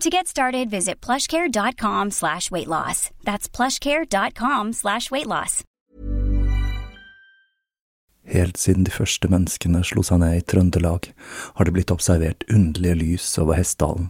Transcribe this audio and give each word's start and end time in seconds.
To 0.00 0.10
get 0.10 0.26
started, 0.26 0.70
visit 0.70 1.00
plushcare.com 1.00 2.10
slash 2.10 2.50
weight 2.50 2.68
loss. 2.68 3.10
That's 3.24 3.48
plushcare.com 3.48 4.72
slash 4.72 5.10
weight 5.10 5.26
loss. 5.26 5.62
Helt 8.26 8.56
siden 8.56 8.84
de 8.84 8.90
første 8.90 9.28
menneskene 9.28 9.82
slo 9.84 10.02
seg 10.02 10.22
ned 10.22 10.38
i 10.38 10.44
Trøndelag, 10.48 11.10
har 11.54 11.68
det 11.68 11.74
blitt 11.76 11.92
observert 11.92 12.44
underlige 12.48 12.96
lys 13.02 13.26
over 13.38 13.58
Hessdalen. 13.58 14.08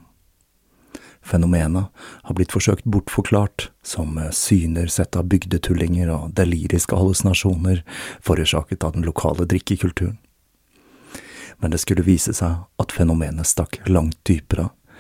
Fenomenet 1.25 1.91
har 2.23 2.37
blitt 2.37 2.53
forsøkt 2.53 2.85
bortforklart 2.85 3.71
som 3.83 4.19
syner 4.31 4.87
sett 4.93 5.17
av 5.17 5.27
bygdetullinger 5.33 6.13
og 6.15 6.35
deliriske 6.39 6.95
hallusinasjoner 6.95 7.83
forårsaket 8.23 8.85
av 8.85 8.95
den 8.95 9.07
lokale 9.09 9.49
drikkekulturen. 9.51 10.19
Men 11.59 11.73
det 11.73 11.81
skulle 11.83 12.07
vise 12.07 12.35
seg 12.37 12.67
at 12.83 12.93
fenomenet 12.93 13.49
stakk 13.49 13.81
langt 13.89 14.21
dypere 14.29 14.69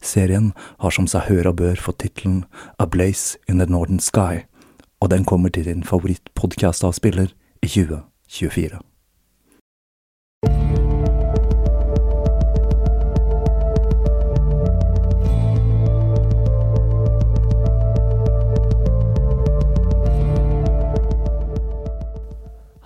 Serien 0.00 0.52
har 0.80 0.94
som 0.96 1.06
seg 1.10 1.28
hør 1.28 1.50
og 1.52 1.58
bør 1.60 1.80
fått 1.80 2.00
tittelen 2.00 2.44
A 2.80 2.86
Blaze 2.88 3.36
in 3.48 3.60
the 3.60 3.68
Northern 3.68 4.00
Sky, 4.00 4.46
og 5.00 5.12
den 5.12 5.24
kommer 5.28 5.52
til 5.52 5.68
din 5.68 5.84
favorittpodkastavspiller 5.84 7.34
i 7.60 7.68
2024. 7.68 8.80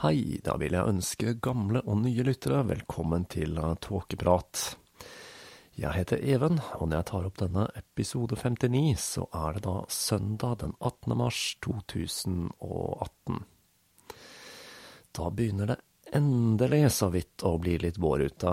Hei, 0.04 0.36
da 0.44 0.58
vil 0.60 0.74
jeg 0.76 0.90
ønske 0.90 1.38
gamle 1.40 1.80
og 1.88 2.02
nye 2.02 2.26
lyttere 2.26 2.60
velkommen 2.68 3.24
til 3.24 3.56
Tåkeprat. 3.80 4.83
Jeg 5.74 5.90
heter 5.90 6.20
Even, 6.22 6.60
og 6.78 6.86
når 6.86 7.00
jeg 7.00 7.06
tar 7.08 7.24
opp 7.26 7.38
denne 7.40 7.64
episode 7.74 8.36
59, 8.38 8.92
så 9.00 9.24
er 9.34 9.56
det 9.56 9.64
da 9.64 9.80
søndag 9.90 10.60
den 10.60 10.76
18. 10.78 11.16
mars 11.18 11.40
2018. 11.66 13.40
Da 15.14 15.30
begynner 15.34 15.72
det 15.72 15.78
endelig 16.14 16.92
så 16.94 17.08
vidt 17.10 17.42
å 17.42 17.56
bli 17.58 17.74
litt 17.82 17.98
vår 17.98 18.22
ute. 18.28 18.52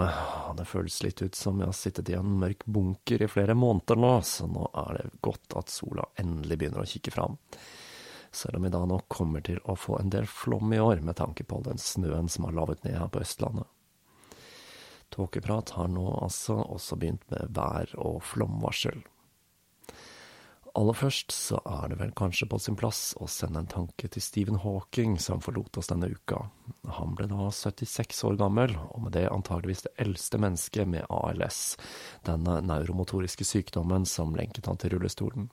Det 0.58 0.66
føles 0.66 0.98
litt 1.06 1.22
ut 1.22 1.38
som 1.38 1.62
jeg 1.62 1.70
har 1.70 1.78
sittet 1.78 2.10
i 2.10 2.18
en 2.18 2.40
mørk 2.42 2.66
bunker 2.66 3.22
i 3.22 3.30
flere 3.30 3.54
måneder 3.54 4.02
nå, 4.02 4.16
så 4.26 4.50
nå 4.50 4.72
er 4.88 4.98
det 4.98 5.22
godt 5.22 5.60
at 5.62 5.70
sola 5.70 6.08
endelig 6.22 6.58
begynner 6.58 6.82
å 6.82 6.90
kikke 6.90 7.14
fram 7.14 7.38
selv 8.32 8.56
om 8.56 8.64
vi 8.64 8.70
da 8.72 8.80
nå 8.88 8.98
kommer 9.12 9.44
til 9.44 9.60
å 9.68 9.76
få 9.76 9.98
en 10.00 10.12
del 10.12 10.24
flom 10.24 10.74
i 10.74 10.80
år, 10.80 11.02
med 11.04 11.18
tanke 11.20 11.44
på 11.44 11.60
den 11.66 11.80
snøen 11.82 12.30
som 12.32 12.48
har 12.48 12.56
lavet 12.56 12.84
ned 12.86 12.96
her 12.96 13.12
på 13.12 13.20
Østlandet. 13.26 13.68
Tåkeprat 15.12 15.76
har 15.76 15.90
nå 15.92 16.06
altså 16.22 16.62
også 16.62 16.98
begynt 17.00 17.26
med 17.34 17.52
vær- 17.56 17.98
og 18.00 18.22
flomvarsel. 18.24 19.02
Aller 20.72 20.96
først 20.96 21.34
så 21.36 21.58
er 21.68 21.90
det 21.92 21.98
vel 22.00 22.14
kanskje 22.16 22.48
på 22.48 22.56
sin 22.64 22.78
plass 22.80 23.10
å 23.20 23.28
sende 23.28 23.60
en 23.60 23.68
tanke 23.68 24.08
til 24.08 24.24
Stephen 24.24 24.62
Hawking, 24.64 25.18
som 25.20 25.42
forlot 25.44 25.82
oss 25.82 25.92
denne 25.92 26.08
uka. 26.08 26.46
Han 26.96 27.18
ble 27.18 27.28
da 27.28 27.50
76 27.52 28.24
år 28.30 28.38
gammel, 28.40 28.78
og 28.88 29.04
med 29.04 29.18
det 29.18 29.26
antageligvis 29.28 29.84
det 29.90 29.98
eldste 30.00 30.40
mennesket 30.40 30.88
med 30.88 31.10
ALS, 31.12 31.76
den 32.24 32.48
neuromotoriske 32.48 33.48
sykdommen 33.48 34.08
som 34.08 34.32
lenket 34.38 34.72
han 34.72 34.80
til 34.80 34.96
rullestolen. 34.96 35.52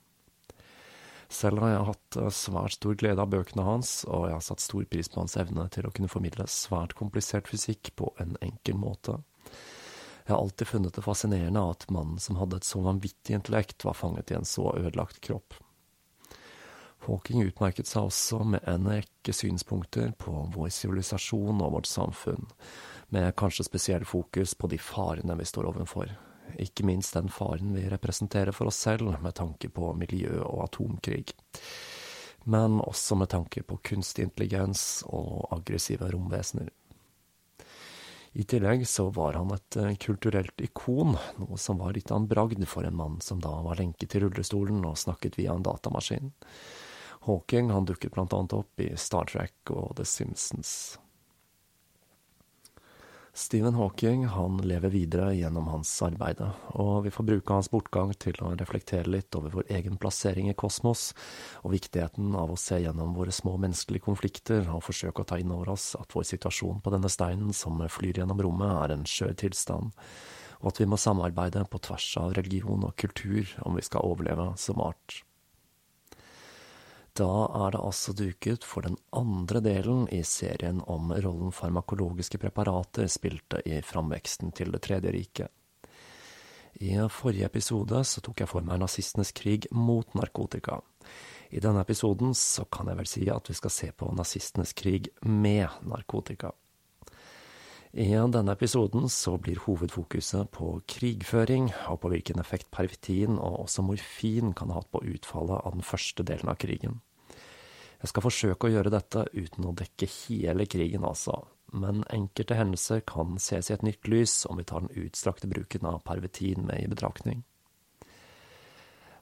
Selv 1.28 1.60
har 1.60 1.74
jeg 1.74 1.88
hatt 1.90 2.16
eh, 2.16 2.30
svært 2.32 2.78
stor 2.78 2.94
glede 2.96 3.20
av 3.20 3.32
bøkene 3.32 3.66
hans, 3.66 4.00
og 4.08 4.28
jeg 4.30 4.36
har 4.38 4.44
satt 4.46 4.64
stor 4.64 4.86
pris 4.88 5.10
på 5.12 5.20
hans 5.20 5.36
evne 5.40 5.66
til 5.74 5.84
å 5.84 5.92
kunne 5.92 6.08
formidle 6.08 6.46
svært 6.48 6.94
komplisert 6.96 7.50
fysikk 7.50 7.90
på 8.00 8.14
en 8.22 8.38
enkel 8.44 8.78
måte. 8.80 9.18
Jeg 10.28 10.34
har 10.34 10.42
alltid 10.42 10.68
funnet 10.68 10.94
det 10.94 11.02
fascinerende 11.06 11.62
at 11.70 11.86
mannen 11.94 12.20
som 12.20 12.36
hadde 12.36 12.58
et 12.60 12.68
så 12.68 12.82
vanvittig 12.84 13.38
intellekt, 13.38 13.84
var 13.84 13.96
fanget 13.96 14.30
i 14.30 14.36
en 14.36 14.44
så 14.44 14.74
ødelagt 14.76 15.22
kropp. 15.24 15.56
Hawking 17.06 17.46
utmerket 17.46 17.88
seg 17.88 18.10
også 18.10 18.42
med 18.44 18.66
en 18.68 18.90
rekke 18.90 19.32
synspunkter 19.32 20.10
på 20.20 20.32
vår 20.52 20.68
sivilisasjon 20.74 21.62
og 21.64 21.78
vårt 21.78 21.88
samfunn, 21.88 22.44
med 23.08 23.32
kanskje 23.40 23.64
spesiell 23.64 24.04
fokus 24.04 24.52
på 24.58 24.68
de 24.68 24.76
farene 24.82 25.38
vi 25.38 25.46
står 25.48 25.70
overfor, 25.70 26.12
ikke 26.60 26.84
minst 26.84 27.16
den 27.16 27.30
faren 27.32 27.72
vi 27.72 27.86
representerer 27.88 28.52
for 28.52 28.68
oss 28.68 28.80
selv 28.84 29.14
med 29.22 29.36
tanke 29.38 29.70
på 29.72 29.92
miljø 29.96 30.42
og 30.44 30.66
atomkrig. 30.66 31.32
Men 32.44 32.80
også 32.80 33.16
med 33.20 33.32
tanke 33.32 33.62
på 33.64 33.80
kunstig 33.84 34.28
intelligens 34.28 35.02
og 35.08 35.48
aggressive 35.56 36.08
romvesener. 36.12 36.70
I 38.38 38.44
tillegg 38.44 38.86
så 38.86 39.08
var 39.10 39.34
han 39.34 39.50
et 39.50 39.76
eh, 39.76 39.96
kulturelt 39.98 40.60
ikon, 40.62 41.16
noe 41.42 41.56
som 41.58 41.80
var 41.82 41.96
litt 41.96 42.12
av 42.12 42.20
en 42.20 42.28
bragd 42.30 42.62
for 42.70 42.86
en 42.86 42.94
mann 42.94 43.16
som 43.24 43.40
da 43.42 43.50
var 43.64 43.80
lenket 43.80 44.12
til 44.12 44.28
rullestolen 44.28 44.84
og 44.86 45.00
snakket 45.00 45.40
via 45.40 45.56
en 45.56 45.64
datamaskin. 45.66 46.30
Hawking 47.26 47.72
han 47.74 47.88
dukket 47.90 48.14
blant 48.14 48.36
annet 48.38 48.54
opp 48.54 48.84
i 48.84 48.92
Star 48.94 49.26
Trek 49.26 49.74
og 49.74 49.96
The 49.98 50.06
Simpsons. 50.06 50.70
Stephen 53.38 53.74
Hawking 53.74 54.26
han 54.26 54.56
lever 54.66 54.90
videre 54.90 55.28
gjennom 55.36 55.68
hans 55.70 55.92
arbeide, 56.02 56.48
og 56.74 57.04
vi 57.04 57.12
får 57.14 57.26
bruke 57.28 57.54
hans 57.54 57.68
bortgang 57.70 58.10
til 58.18 58.34
å 58.42 58.50
reflektere 58.58 59.06
litt 59.06 59.36
over 59.38 59.54
vår 59.54 59.70
egen 59.76 59.94
plassering 60.02 60.48
i 60.50 60.56
kosmos, 60.58 61.12
og 61.62 61.76
viktigheten 61.76 62.34
av 62.34 62.50
å 62.50 62.58
se 62.58 62.80
gjennom 62.82 63.14
våre 63.14 63.30
små 63.30 63.54
menneskelige 63.62 64.08
konflikter 64.08 64.66
og 64.66 64.82
forsøke 64.88 65.22
å 65.22 65.28
ta 65.30 65.38
inn 65.38 65.54
over 65.54 65.70
oss 65.76 65.92
at 66.00 66.18
vår 66.18 66.26
situasjon 66.32 66.82
på 66.82 66.94
denne 66.96 67.12
steinen 67.14 67.54
som 67.54 67.78
flyr 67.78 68.24
gjennom 68.24 68.42
rommet, 68.42 68.74
er 68.74 68.96
en 68.96 69.06
skjør 69.06 69.38
tilstand, 69.46 69.94
og 70.58 70.72
at 70.72 70.82
vi 70.82 70.90
må 70.90 70.98
samarbeide 70.98 71.62
på 71.70 71.84
tvers 71.86 72.10
av 72.18 72.34
religion 72.40 72.90
og 72.90 72.98
kultur 72.98 73.54
om 73.62 73.78
vi 73.78 73.86
skal 73.86 74.02
overleve 74.02 74.50
som 74.58 74.82
art. 74.82 75.22
Da 77.18 77.48
er 77.66 77.72
det 77.74 77.80
altså 77.82 78.12
duket 78.14 78.62
for 78.62 78.86
den 78.86 78.94
andre 79.16 79.58
delen 79.64 80.04
i 80.14 80.20
serien 80.22 80.78
om 80.86 81.10
rollen 81.10 81.50
farmakologiske 81.54 82.38
preparater 82.38 83.08
spilte 83.10 83.58
i 83.66 83.80
framveksten 83.82 84.52
til 84.54 84.70
Det 84.70 84.82
tredje 84.86 85.12
riket. 85.14 85.50
I 86.78 86.94
forrige 87.10 87.48
episode 87.48 88.04
så 88.06 88.22
tok 88.22 88.44
jeg 88.44 88.50
for 88.52 88.62
meg 88.62 88.78
nazistenes 88.78 89.32
krig 89.34 89.66
mot 89.74 90.14
narkotika. 90.14 90.78
I 91.50 91.58
denne 91.64 91.82
episoden 91.82 92.36
så 92.38 92.68
kan 92.70 92.86
jeg 92.86 93.00
vel 93.00 93.10
si 93.10 93.24
at 93.34 93.50
vi 93.50 93.56
skal 93.58 93.74
se 93.74 93.90
på 93.90 94.12
nazistenes 94.14 94.76
krig 94.78 95.10
med 95.26 95.66
narkotika. 95.82 96.52
I 97.98 98.12
denne 98.12 98.52
episoden 98.52 99.08
så 99.10 99.38
blir 99.42 99.58
hovedfokuset 99.64 100.52
på 100.54 100.76
krigføring, 100.86 101.72
og 101.88 102.02
på 102.04 102.12
hvilken 102.12 102.38
effekt 102.38 102.70
pervitin 102.70 103.40
og 103.40 103.64
også 103.64 103.82
morfin 103.82 104.52
kan 104.52 104.70
ha 104.70 104.78
hatt 104.78 104.92
på 104.92 105.02
utfallet 105.02 105.64
av 105.64 105.74
den 105.74 105.82
første 105.82 106.22
delen 106.22 106.52
av 106.52 106.60
krigen. 106.60 107.00
Jeg 107.98 108.12
skal 108.12 108.22
forsøke 108.22 108.68
å 108.68 108.72
gjøre 108.72 108.92
dette 108.94 109.24
uten 109.34 109.66
å 109.66 109.74
dekke 109.74 110.06
hele 110.06 110.68
krigen, 110.70 111.06
altså, 111.06 111.40
men 111.74 112.04
enkelte 112.14 112.54
hendelser 112.54 113.02
kan 113.06 113.40
ses 113.42 113.70
i 113.70 113.74
et 113.74 113.82
nytt 113.82 114.06
lys 114.06 114.44
om 114.46 114.60
vi 114.60 114.66
tar 114.68 114.84
den 114.84 115.06
utstrakte 115.06 115.50
bruken 115.50 115.88
av 115.90 116.04
pervitin 116.06 116.68
med 116.68 116.84
i 116.84 116.90
betraktning. 116.90 117.42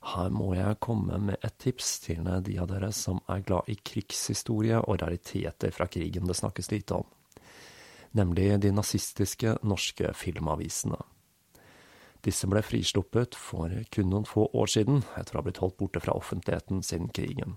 Her 0.07 0.31
må 0.31 0.53
jeg 0.55 0.79
komme 0.85 1.19
med 1.19 1.41
et 1.43 1.57
tips 1.59 1.97
til 2.05 2.29
de 2.47 2.59
av 2.63 2.69
dere 2.71 2.93
som 2.95 3.19
er 3.33 3.43
glad 3.49 3.67
i 3.73 3.75
krigshistorie 3.81 4.79
og 4.79 5.01
rariteter 5.03 5.73
fra 5.75 5.89
krigen 5.91 6.29
det 6.29 6.37
snakkes 6.39 6.71
lite 6.71 7.01
om, 7.01 7.09
nemlig 8.15 8.53
de 8.63 8.71
nazistiske 8.77 9.57
norske 9.67 10.13
filmavisene. 10.15 11.01
Disse 12.27 12.47
ble 12.51 12.63
frisluppet 12.63 13.35
for 13.39 13.73
kun 13.95 14.13
noen 14.13 14.29
få 14.29 14.47
år 14.55 14.71
siden, 14.71 15.03
etter 15.19 15.35
å 15.35 15.41
ha 15.41 15.47
blitt 15.47 15.63
holdt 15.63 15.79
borte 15.81 16.03
fra 16.03 16.15
offentligheten 16.19 16.85
siden 16.87 17.11
krigen. 17.15 17.57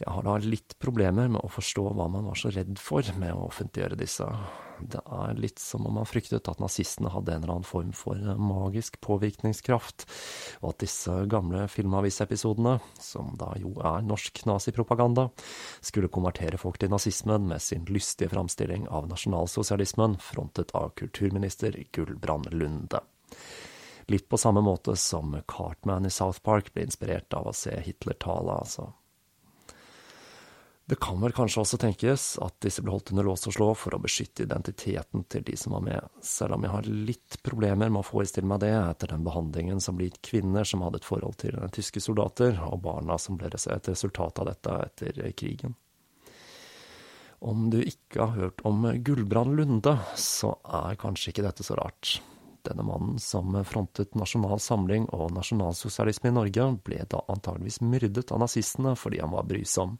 Jeg 0.00 0.14
har 0.16 0.24
da 0.24 0.38
litt 0.40 0.78
problemer 0.80 1.28
med 1.28 1.42
å 1.44 1.52
forstå 1.52 1.82
hva 1.92 2.06
man 2.08 2.24
var 2.30 2.38
så 2.40 2.48
redd 2.54 2.78
for 2.80 3.04
med 3.20 3.34
å 3.36 3.50
offentliggjøre 3.50 3.98
disse. 4.00 4.24
Det 4.80 5.00
er 5.04 5.36
litt 5.36 5.60
som 5.60 5.84
om 5.84 5.98
man 5.98 6.08
fryktet 6.08 6.48
at 6.48 6.60
nazistene 6.62 7.10
hadde 7.12 7.34
en 7.34 7.42
eller 7.42 7.58
annen 7.58 7.68
form 7.68 7.90
for 7.92 8.16
magisk 8.40 8.96
påvirkningskraft, 9.04 10.06
og 10.62 10.70
at 10.70 10.86
disse 10.86 11.16
gamle 11.28 11.66
filmavisepisodene, 11.68 12.78
som 12.96 13.34
da 13.40 13.50
jo 13.60 13.74
er 13.76 14.06
norsk 14.06 14.40
nazipropaganda, 14.48 15.26
skulle 15.84 16.08
konvertere 16.12 16.60
folk 16.60 16.80
til 16.80 16.92
nazismen 16.94 17.50
med 17.50 17.60
sin 17.60 17.84
lystige 17.92 18.32
framstilling 18.32 18.88
av 18.88 19.10
nasjonalsosialismen, 19.10 20.16
frontet 20.24 20.72
av 20.80 20.94
kulturminister 20.96 21.76
Gulbrand 21.92 22.48
Lunde. 22.54 23.02
Litt 24.08 24.32
på 24.32 24.40
samme 24.40 24.64
måte 24.64 24.96
som 24.96 25.36
Cartman 25.46 26.08
i 26.08 26.10
South 26.10 26.40
Park 26.42 26.72
ble 26.72 26.88
inspirert 26.88 27.36
av 27.36 27.52
å 27.52 27.54
se 27.54 27.76
Hitler 27.84 28.16
tale, 28.18 28.56
altså. 28.64 28.88
Det 30.90 30.96
kan 30.98 31.20
vel 31.22 31.30
kanskje 31.30 31.60
også 31.62 31.78
tenkes 31.78 32.22
at 32.42 32.56
disse 32.64 32.82
ble 32.82 32.90
holdt 32.90 33.12
under 33.12 33.28
lås 33.28 33.46
og 33.46 33.54
slå 33.54 33.66
for 33.78 33.94
å 33.94 34.00
beskytte 34.02 34.42
identiteten 34.42 35.22
til 35.30 35.44
de 35.46 35.52
som 35.54 35.76
var 35.76 35.84
med, 35.86 36.06
selv 36.26 36.56
om 36.56 36.64
jeg 36.66 36.72
har 36.72 36.88
litt 37.10 37.36
problemer 37.46 37.92
med 37.94 38.00
å 38.00 38.08
forestille 38.08 38.50
meg 38.50 38.64
det 38.64 38.72
etter 38.74 39.12
den 39.12 39.22
behandlingen 39.22 39.78
som 39.78 39.94
ble 39.94 40.08
gitt 40.08 40.18
kvinner 40.26 40.66
som 40.66 40.82
hadde 40.82 40.98
et 40.98 41.06
forhold 41.06 41.36
til 41.38 41.54
tyske 41.76 42.02
soldater, 42.02 42.58
og 42.66 42.82
barna 42.88 43.20
som 43.22 43.38
ble 43.38 43.52
et 43.54 43.90
resultat 43.92 44.40
av 44.42 44.48
dette 44.50 44.80
etter 44.88 45.20
krigen. 45.38 45.76
Om 47.38 47.70
du 47.70 47.78
ikke 47.84 48.26
har 48.26 48.34
hørt 48.40 48.66
om 48.66 48.82
Gullbrand 49.06 49.54
Lunde, 49.60 49.94
så 50.18 50.56
er 50.66 50.98
kanskje 50.98 51.30
ikke 51.30 51.46
dette 51.46 51.68
så 51.70 51.78
rart. 51.78 52.16
Denne 52.66 52.82
mannen 52.82 53.22
som 53.22 53.54
frontet 53.62 54.18
Nasjonal 54.18 54.58
Samling 54.58 55.06
og 55.14 55.30
nasjonalsosialisme 55.38 56.34
i 56.34 56.36
Norge, 56.42 56.66
ble 56.82 57.06
da 57.14 57.22
antageligvis 57.30 57.78
myrdet 57.86 58.34
av 58.34 58.42
nazistene 58.42 58.98
fordi 58.98 59.22
han 59.22 59.38
var 59.38 59.46
brysom. 59.46 59.94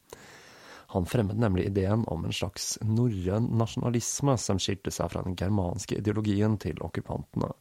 Han 0.90 1.06
fremmet 1.06 1.38
nemlig 1.38 1.69
ideen 1.69 2.02
om 2.10 2.25
en 2.25 2.34
slags 2.34 2.72
norrøn 2.82 3.46
nasjonalisme 3.60 4.34
som 4.42 4.58
skilte 4.58 4.90
seg 4.90 5.12
fra 5.12 5.22
den 5.22 5.37
germanske 5.38 6.00
ideologien 6.00 6.56
til 6.58 6.81
okkupantene. 6.82 7.52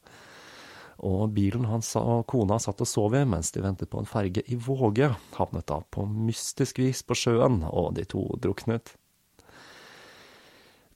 Og 1.05 1.29
bilen 1.35 1.67
hans 1.69 1.91
og 1.99 2.25
kona 2.27 2.57
satt 2.59 2.81
og 2.81 2.89
sov 2.89 3.13
i 3.15 3.21
mens 3.29 3.53
de 3.55 3.61
ventet 3.63 3.91
på 3.91 4.01
en 4.01 4.09
ferge 4.09 4.41
i 4.49 4.57
Våge, 4.59 5.11
havnet 5.37 5.67
da 5.69 5.77
på 5.93 6.07
mystisk 6.09 6.81
vis 6.81 7.03
på 7.05 7.15
sjøen, 7.15 7.61
og 7.69 7.93
de 7.99 8.07
to 8.09 8.25
druknet. 8.41 8.95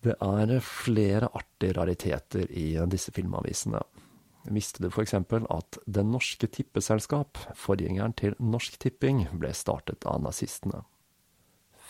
Det 0.03 0.15
er 0.17 0.57
flere 0.65 1.29
artige 1.31 1.77
rariteter 1.77 2.49
i 2.49 2.73
disse 2.91 3.13
filmavisene. 3.15 3.79
Visste 4.51 4.81
du 4.83 4.89
eksempel 4.89 5.45
at 5.53 5.77
Det 5.85 6.03
Norske 6.03 6.49
Tippeselskap, 6.51 7.37
forgjengeren 7.55 8.17
til 8.19 8.35
Norsk 8.41 8.81
Tipping, 8.81 9.27
ble 9.39 9.53
startet 9.55 10.03
av 10.09 10.19
nazistene? 10.25 10.81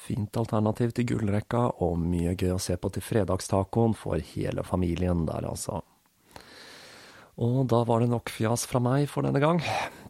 Fint 0.04 0.36
alternativ 0.36 0.92
til 0.98 1.08
gullrekka, 1.14 1.64
og 1.86 1.96
mye 2.02 2.34
gøy 2.36 2.58
å 2.58 2.62
se 2.62 2.76
på 2.76 2.92
til 2.92 3.06
fredagstacoen 3.06 3.96
for 3.96 4.20
hele 4.34 4.66
familien 4.68 5.24
der, 5.30 5.48
altså. 5.48 5.80
Og 7.42 7.64
da 7.72 7.80
var 7.88 8.04
det 8.04 8.12
nok 8.12 8.30
fjas 8.30 8.68
fra 8.70 8.82
meg 8.84 9.08
for 9.10 9.26
denne 9.26 9.40
gang. 9.42 9.62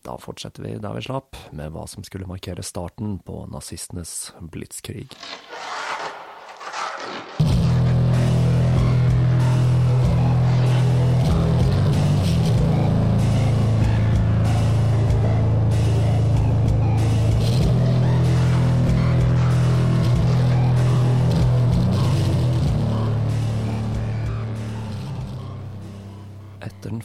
Da 0.03 0.17
fortsetter 0.19 0.65
vi 0.65 0.73
der 0.81 0.97
vi 0.97 1.05
slapp, 1.05 1.37
med 1.55 1.71
hva 1.71 1.85
som 1.87 2.03
skulle 2.03 2.27
markere 2.27 2.65
starten 2.65 3.19
på 3.23 3.45
nazistenes 3.53 4.33
blitskrig. 4.41 5.13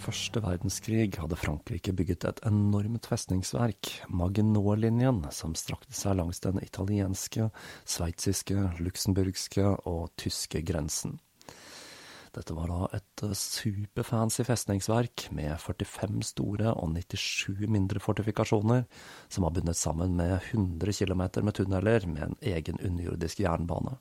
Første 0.09 0.41
verdenskrig 0.41 1.11
hadde 1.21 1.37
Frankrike 1.37 1.93
bygget 1.93 2.25
et 2.25 2.39
enormt 2.49 3.05
festningsverk, 3.11 3.91
Maginot-linjen, 4.09 5.21
som 5.35 5.57
strakte 5.59 5.93
seg 5.97 6.17
langs 6.17 6.41
den 6.45 6.61
italienske, 6.65 7.51
sveitsiske, 7.85 8.71
luxemburgske 8.81 9.67
og 9.89 10.09
tyske 10.21 10.63
grensen. 10.65 11.19
Dette 12.33 12.57
var 12.57 12.71
da 12.71 12.89
et 12.97 13.25
superfancy 13.37 14.45
festningsverk 14.47 15.29
med 15.37 15.57
45 15.61 16.25
store 16.31 16.73
og 16.73 16.93
97 16.95 17.67
mindre 17.69 18.01
fortifikasjoner, 18.01 18.85
som 19.29 19.45
var 19.45 19.57
bundet 19.57 19.77
sammen 19.81 20.17
med 20.17 20.39
100 20.55 21.01
km 21.03 21.25
med 21.43 21.57
tunneler 21.59 22.09
med 22.09 22.29
en 22.31 22.39
egen 22.55 22.81
underjordisk 22.81 23.45
jernbane. 23.45 23.99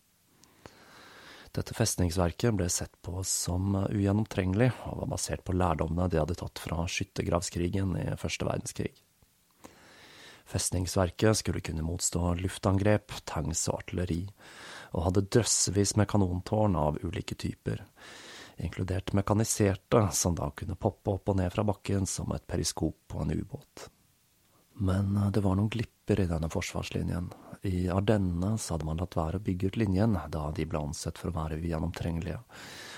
Dette 1.58 1.74
festningsverket 1.74 2.54
ble 2.54 2.68
sett 2.70 2.94
på 3.02 3.24
som 3.26 3.74
ugjennomtrengelig, 3.88 4.70
og 4.86 5.00
var 5.00 5.10
basert 5.16 5.42
på 5.48 5.56
lærdommene 5.58 6.06
de 6.14 6.20
hadde 6.22 6.36
tatt 6.38 6.62
fra 6.62 6.84
skyttergravskrigen 6.86 7.96
i 7.98 8.04
første 8.22 8.46
verdenskrig. 8.46 8.92
Festningsverket 10.48 11.42
skulle 11.42 11.64
kunne 11.66 11.84
motstå 11.84 12.36
luftangrep, 12.44 13.18
tanks 13.26 13.66
og 13.72 13.82
artilleri, 13.82 14.22
og 14.94 15.08
hadde 15.10 15.26
drøssevis 15.34 15.96
med 15.98 16.08
kanontårn 16.14 16.78
av 16.78 17.02
ulike 17.02 17.36
typer, 17.36 17.82
inkludert 18.62 19.16
mekaniserte, 19.18 20.06
som 20.14 20.38
da 20.38 20.52
kunne 20.54 20.78
poppe 20.78 21.18
opp 21.18 21.34
og 21.34 21.42
ned 21.42 21.52
fra 21.58 21.66
bakken 21.66 22.06
som 22.06 22.38
et 22.38 22.46
periskop 22.48 23.02
på 23.10 23.26
en 23.26 23.34
ubåt. 23.34 23.90
Men 24.78 25.18
det 25.34 25.42
var 25.42 25.58
noen 25.58 25.74
glipper 25.74 25.97
i 26.16 26.28
denne 26.30 26.48
forsvarslinjen, 26.50 27.32
i 27.68 27.90
Ardennene 27.90 28.56
hadde 28.56 28.86
man 28.88 29.00
latt 29.02 29.18
være 29.18 29.40
å 29.40 29.44
bygge 29.44 29.72
ut 29.72 29.80
linjen, 29.82 30.18
da 30.32 30.50
de 30.56 30.66
ble 30.70 30.80
ansett 30.80 31.20
for 31.20 31.32
å 31.32 31.36
være 31.36 31.58
ugjennomtrengelige. 31.60 32.40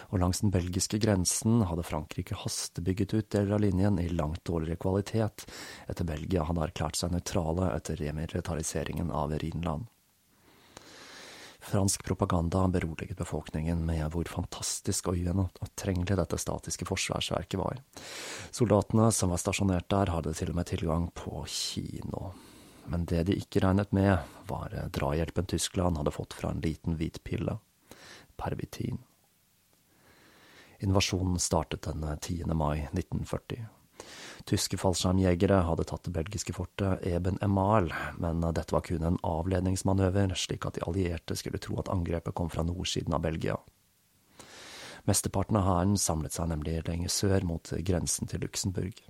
Og 0.09 0.21
langs 0.21 0.41
den 0.43 0.53
belgiske 0.53 0.99
grensen 1.01 1.63
hadde 1.69 1.85
Frankrike 1.85 2.37
hastebygget 2.37 3.13
ut 3.13 3.29
deler 3.33 3.55
av 3.57 3.63
linjen 3.63 3.99
i 4.01 4.09
langt 4.09 4.43
dårligere 4.45 4.81
kvalitet, 4.81 5.45
etter 5.89 6.07
Belgia 6.07 6.45
hadde 6.45 6.65
erklært 6.65 6.99
seg 6.99 7.13
nøytrale 7.13 7.71
etter 7.75 7.99
remilitariseringen 8.01 9.13
av 9.13 9.33
Rhinland. 9.41 9.87
Fransk 11.69 12.05
propaganda 12.07 12.63
beroliget 12.71 13.17
befolkningen 13.19 13.81
med 13.85 14.05
hvor 14.13 14.29
fantastisk 14.31 15.11
og 15.11 15.19
ugjennomtrengelig 15.19 16.15
dette 16.17 16.39
statiske 16.39 16.87
forsvarsverket 16.87 17.59
var. 17.59 17.81
Soldatene 18.55 19.09
som 19.13 19.33
var 19.33 19.43
stasjonert 19.43 19.89
der, 19.91 20.13
hadde 20.15 20.33
til 20.37 20.53
og 20.53 20.61
med 20.61 20.71
tilgang 20.71 21.09
på 21.13 21.43
kino 21.51 22.31
men 22.89 23.05
det 23.05 23.23
de 23.29 23.37
ikke 23.37 23.61
regnet 23.63 23.91
med, 23.95 24.17
var 24.49 24.73
drahjelpen 24.93 25.47
Tyskland 25.49 25.99
hadde 25.99 26.13
fått 26.15 26.33
fra 26.33 26.51
en 26.51 26.61
liten 26.63 26.97
hvit 26.97 27.21
pille, 27.23 27.59
pervitin. 28.37 29.01
Invasjonen 30.79 31.39
startet 31.39 31.85
den 31.85 32.05
10. 32.17 32.45
mai 32.55 32.87
1940. 32.91 33.67
Tyske 34.47 34.77
fallskjermjegere 34.79 35.57
hadde 35.67 35.83
tatt 35.83 36.05
det 36.07 36.13
belgiske 36.15 36.55
fortet 36.55 37.03
Eben 37.05 37.37
Emal, 37.43 37.91
men 38.17 38.41
dette 38.55 38.73
var 38.73 38.85
kun 38.87 39.03
en 39.03 39.19
avledningsmanøver, 39.27 40.33
slik 40.39 40.65
at 40.65 40.79
de 40.79 40.85
allierte 40.87 41.35
skulle 41.35 41.59
tro 41.61 41.77
at 41.81 41.91
angrepet 41.91 42.33
kom 42.37 42.49
fra 42.49 42.63
nordsiden 42.63 43.13
av 43.13 43.25
Belgia. 43.27 43.59
Mesteparten 45.09 45.59
av 45.59 45.67
hæren 45.67 45.97
samlet 45.99 46.35
seg 46.35 46.49
nemlig 46.51 46.79
lenger 46.87 47.11
sør, 47.11 47.45
mot 47.45 47.73
grensen 47.85 48.29
til 48.31 48.45
Luxembourg. 48.45 49.03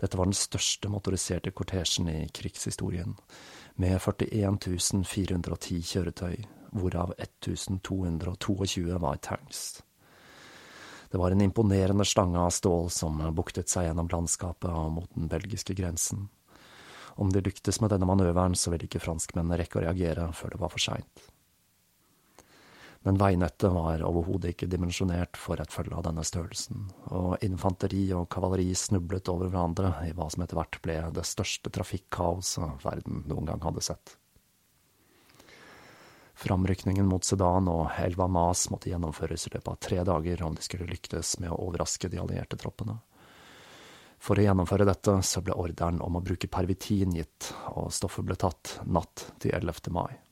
Dette 0.00 0.18
var 0.18 0.28
den 0.28 0.36
største 0.36 0.90
motoriserte 0.90 1.52
kortesjen 1.54 2.08
i 2.10 2.18
krigshistorien, 2.34 3.14
med 3.76 3.98
41 4.02 5.04
410 5.06 5.80
kjøretøy, 5.90 6.36
hvorav 6.74 7.14
1222 7.18 9.00
var 9.02 9.20
tanks. 9.22 9.82
Det 11.10 11.18
var 11.18 11.30
en 11.30 11.44
imponerende 11.44 12.04
slange 12.04 12.40
av 12.42 12.50
stål 12.50 12.88
som 12.90 13.20
buktet 13.34 13.70
seg 13.70 13.86
gjennom 13.86 14.10
landskapet 14.10 14.70
og 14.70 14.90
mot 14.96 15.10
den 15.14 15.28
belgiske 15.30 15.76
grensen. 15.78 16.28
Om 17.14 17.30
de 17.30 17.44
lyktes 17.46 17.78
med 17.80 17.92
denne 17.94 18.08
manøveren, 18.10 18.56
så 18.58 18.72
ville 18.72 18.88
ikke 18.88 19.02
franskmennene 19.02 19.60
rekke 19.60 19.78
å 19.78 19.84
reagere 19.84 20.26
før 20.34 20.56
det 20.56 20.60
var 20.64 20.72
for 20.74 20.82
seint. 20.82 21.28
Men 23.04 23.18
veinettet 23.20 23.68
var 23.68 24.00
overhodet 24.08 24.54
ikke 24.54 24.68
dimensjonert 24.72 25.36
for 25.36 25.60
et 25.60 25.72
følge 25.72 25.92
av 25.98 26.06
denne 26.06 26.24
størrelsen, 26.24 26.86
og 27.12 27.42
infanteri 27.44 28.06
og 28.16 28.30
kavaleri 28.32 28.70
snublet 28.72 29.28
over 29.28 29.50
hverandre 29.52 29.90
i 30.08 30.14
hva 30.16 30.30
som 30.32 30.44
etter 30.44 30.56
hvert 30.56 30.80
ble 30.84 30.96
det 31.12 31.26
største 31.28 31.72
trafikkaoset 31.74 32.86
verden 32.86 33.26
noen 33.28 33.50
gang 33.50 33.60
hadde 33.66 33.84
sett. 33.84 34.16
Framrykningen 36.34 37.06
mot 37.06 37.24
Sedan 37.24 37.68
og 37.70 37.92
elva 38.00 38.26
Mas 38.26 38.66
måtte 38.72 38.88
gjennomføres 38.90 39.46
i 39.46 39.52
løpet 39.52 39.70
av 39.70 39.78
tre 39.84 40.00
dager 40.08 40.42
om 40.48 40.56
de 40.56 40.64
skulle 40.64 40.88
lyktes 40.88 41.36
med 41.44 41.52
å 41.52 41.60
overraske 41.68 42.08
de 42.08 42.24
allierte 42.24 42.58
troppene. 42.58 42.98
For 44.24 44.40
å 44.40 44.48
gjennomføre 44.48 44.88
dette 44.88 45.20
så 45.28 45.44
ble 45.44 45.54
ordren 45.60 46.00
om 46.00 46.16
å 46.16 46.24
bruke 46.24 46.48
pervitin 46.48 47.12
gitt, 47.12 47.52
og 47.76 47.92
stoffet 47.92 48.24
ble 48.24 48.40
tatt 48.40 48.78
natt 48.88 49.28
til 49.44 49.52
11. 49.52 49.92
mai. 49.92 50.23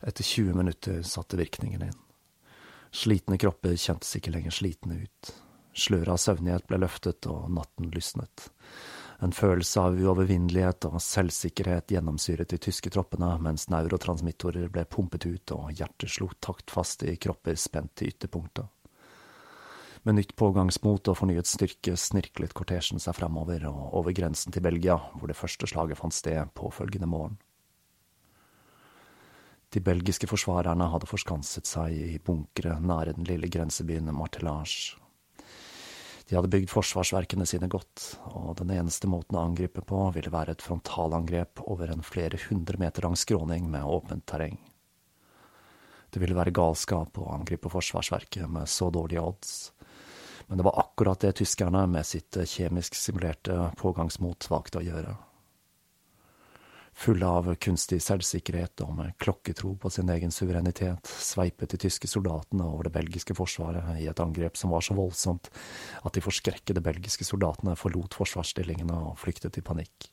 Etter 0.00 0.24
20 0.24 0.54
minutter 0.56 1.02
satte 1.02 1.36
virkningen 1.36 1.82
inn. 1.82 1.98
Slitne 2.90 3.38
kropper 3.38 3.76
kjentes 3.76 4.16
ikke 4.16 4.32
lenger 4.32 4.54
slitne 4.54 5.02
ut. 5.04 5.34
Sløret 5.76 6.14
av 6.14 6.18
søvnighet 6.18 6.66
ble 6.66 6.80
løftet, 6.80 7.28
og 7.30 7.50
natten 7.54 7.92
lysnet. 7.94 8.48
En 9.20 9.34
følelse 9.36 9.82
av 9.84 9.98
uovervinnelighet 10.00 10.88
og 10.88 10.96
selvsikkerhet 11.04 11.92
gjennomsyret 11.92 12.50
de 12.50 12.58
tyske 12.58 12.90
troppene, 12.90 13.28
mens 13.44 13.68
neurotransmittorer 13.68 14.72
ble 14.72 14.86
pumpet 14.88 15.26
ut 15.28 15.54
og 15.54 15.70
hjertet 15.76 16.14
slo 16.16 16.30
taktfast 16.40 17.04
i 17.04 17.18
kropper 17.20 17.58
spent 17.60 17.92
til 18.00 18.14
ytterpunktet. 18.14 18.66
Med 20.08 20.16
nytt 20.16 20.32
pågangsmot 20.40 21.12
og 21.12 21.18
fornyet 21.20 21.48
styrke 21.50 21.92
snirklet 22.00 22.56
kortesjen 22.56 23.02
seg 23.02 23.18
framover 23.18 23.66
og 23.68 23.98
over 24.00 24.16
grensen 24.16 24.56
til 24.56 24.64
Belgia, 24.64 24.96
hvor 25.12 25.28
det 25.28 25.36
første 25.36 25.68
slaget 25.68 26.00
fant 26.00 26.16
sted 26.16 26.56
påfølgende 26.56 27.10
morgen. 27.10 27.36
De 29.70 29.80
belgiske 29.80 30.26
forsvarerne 30.26 30.88
hadde 30.90 31.06
forskanset 31.06 31.68
seg 31.68 31.94
i 31.94 32.18
bunkere 32.26 32.80
nære 32.82 33.14
den 33.14 33.28
lille 33.28 33.46
grensebyen 33.52 34.10
Martellage. 34.16 34.96
De 36.26 36.36
hadde 36.36 36.50
bygd 36.50 36.70
forsvarsverkene 36.70 37.46
sine 37.46 37.66
godt, 37.70 38.04
og 38.34 38.56
den 38.58 38.70
eneste 38.74 39.06
måten 39.10 39.38
å 39.38 39.44
angripe 39.46 39.82
på 39.86 40.02
ville 40.14 40.30
være 40.30 40.54
et 40.54 40.62
frontalangrep 40.62 41.62
over 41.70 41.90
en 41.90 42.02
flere 42.06 42.38
hundre 42.48 42.78
meter 42.82 43.06
lang 43.06 43.16
skråning 43.18 43.70
med 43.70 43.86
åpent 43.86 44.26
terreng. 44.30 44.58
Det 46.10 46.22
ville 46.22 46.34
være 46.34 46.54
galskap 46.54 47.18
å 47.22 47.30
angripe 47.34 47.70
forsvarsverket 47.70 48.50
med 48.50 48.70
så 48.70 48.90
dårlige 48.94 49.22
odds, 49.22 49.56
men 50.50 50.58
det 50.58 50.66
var 50.66 50.78
akkurat 50.82 51.22
det 51.22 51.36
tyskerne 51.38 51.86
med 51.86 52.06
sitt 52.06 52.38
kjemisk 52.42 52.98
simulerte 52.98 53.68
pågangsmot 53.78 54.50
valgte 54.50 54.82
å 54.82 54.86
gjøre. 54.86 55.14
Fulle 56.92 57.26
av 57.26 57.46
kunstig 57.62 58.00
selvsikkerhet 58.04 58.82
og 58.84 58.92
med 58.98 59.14
klokketro 59.22 59.72
på 59.80 59.90
sin 59.94 60.10
egen 60.12 60.32
suverenitet 60.34 61.08
sveipet 61.08 61.72
de 61.72 61.78
tyske 61.86 62.10
soldatene 62.10 62.66
over 62.66 62.88
det 62.88 62.94
belgiske 62.98 63.36
forsvaret 63.38 64.02
i 64.02 64.08
et 64.10 64.20
angrep 64.20 64.58
som 64.58 64.74
var 64.74 64.84
så 64.84 64.96
voldsomt 64.98 65.48
at 66.02 66.16
de 66.16 66.24
forskrekkede 66.24 66.82
belgiske 66.84 67.24
soldatene 67.24 67.76
forlot 67.78 68.18
forsvarsstillingene 68.18 68.98
og 69.10 69.20
flyktet 69.22 69.56
i 69.56 69.64
panikk. 69.64 70.10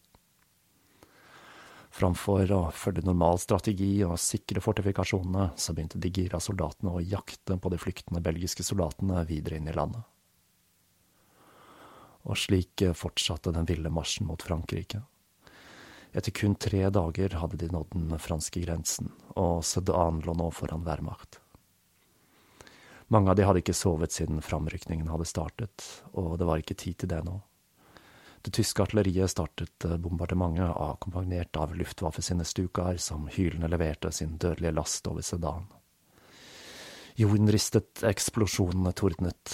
Framfor 1.98 2.52
å 2.54 2.62
følge 2.76 3.04
normal 3.08 3.40
strategi 3.42 4.04
og 4.06 4.20
sikre 4.22 4.62
fortifikasjonene, 4.62 5.50
så 5.58 5.74
begynte 5.74 6.00
de 6.04 6.12
gira 6.14 6.40
soldatene 6.44 6.94
å 6.94 7.02
jakte 7.02 7.58
på 7.58 7.74
de 7.74 7.82
flyktende 7.82 8.22
belgiske 8.22 8.64
soldatene 8.64 9.26
videre 9.28 9.58
inn 9.58 9.72
i 9.72 9.76
landet 9.76 10.06
og 12.28 12.36
slik 12.36 12.84
fortsatte 12.98 13.54
den 13.56 13.68
ville 13.68 13.92
marsjen 13.94 14.28
mot 14.28 14.42
Frankrike. 14.44 15.00
Etter 16.18 16.34
kun 16.34 16.56
tre 16.58 16.88
dager 16.90 17.36
hadde 17.38 17.60
de 17.62 17.68
nådd 17.70 17.92
den 17.94 18.18
franske 18.18 18.64
grensen, 18.64 19.12
og 19.38 19.62
Sedan 19.66 20.24
lå 20.26 20.34
nå 20.34 20.48
foran 20.50 20.86
Wehrmacht. 20.88 21.38
Mange 23.14 23.32
av 23.32 23.38
de 23.38 23.46
hadde 23.46 23.62
ikke 23.62 23.76
sovet 23.78 24.16
siden 24.16 24.42
framrykningen 24.42 25.12
hadde 25.14 25.30
startet, 25.30 25.86
og 26.18 26.40
det 26.42 26.48
var 26.50 26.64
ikke 26.64 26.76
tid 26.76 26.98
til 27.04 27.12
det 27.14 27.22
nå. 27.28 27.38
Det 28.42 28.52
tyske 28.58 28.82
artilleriet 28.84 29.30
startet 29.32 29.86
bombardementet, 30.02 30.74
akkompagnert 30.74 31.58
av 31.62 31.76
Luftwaffe 31.78 32.26
sine 32.26 32.46
Stukaer, 32.48 32.98
som 32.98 33.30
hylende 33.32 33.70
leverte 33.70 34.12
sin 34.12 34.38
dødelige 34.42 34.74
last 34.74 35.08
over 35.08 35.22
Sedan. 35.22 35.70
Jorden 37.18 37.50
ristet, 37.52 38.04
eksplosjonene 38.06 38.92
tordnet. 38.94 39.52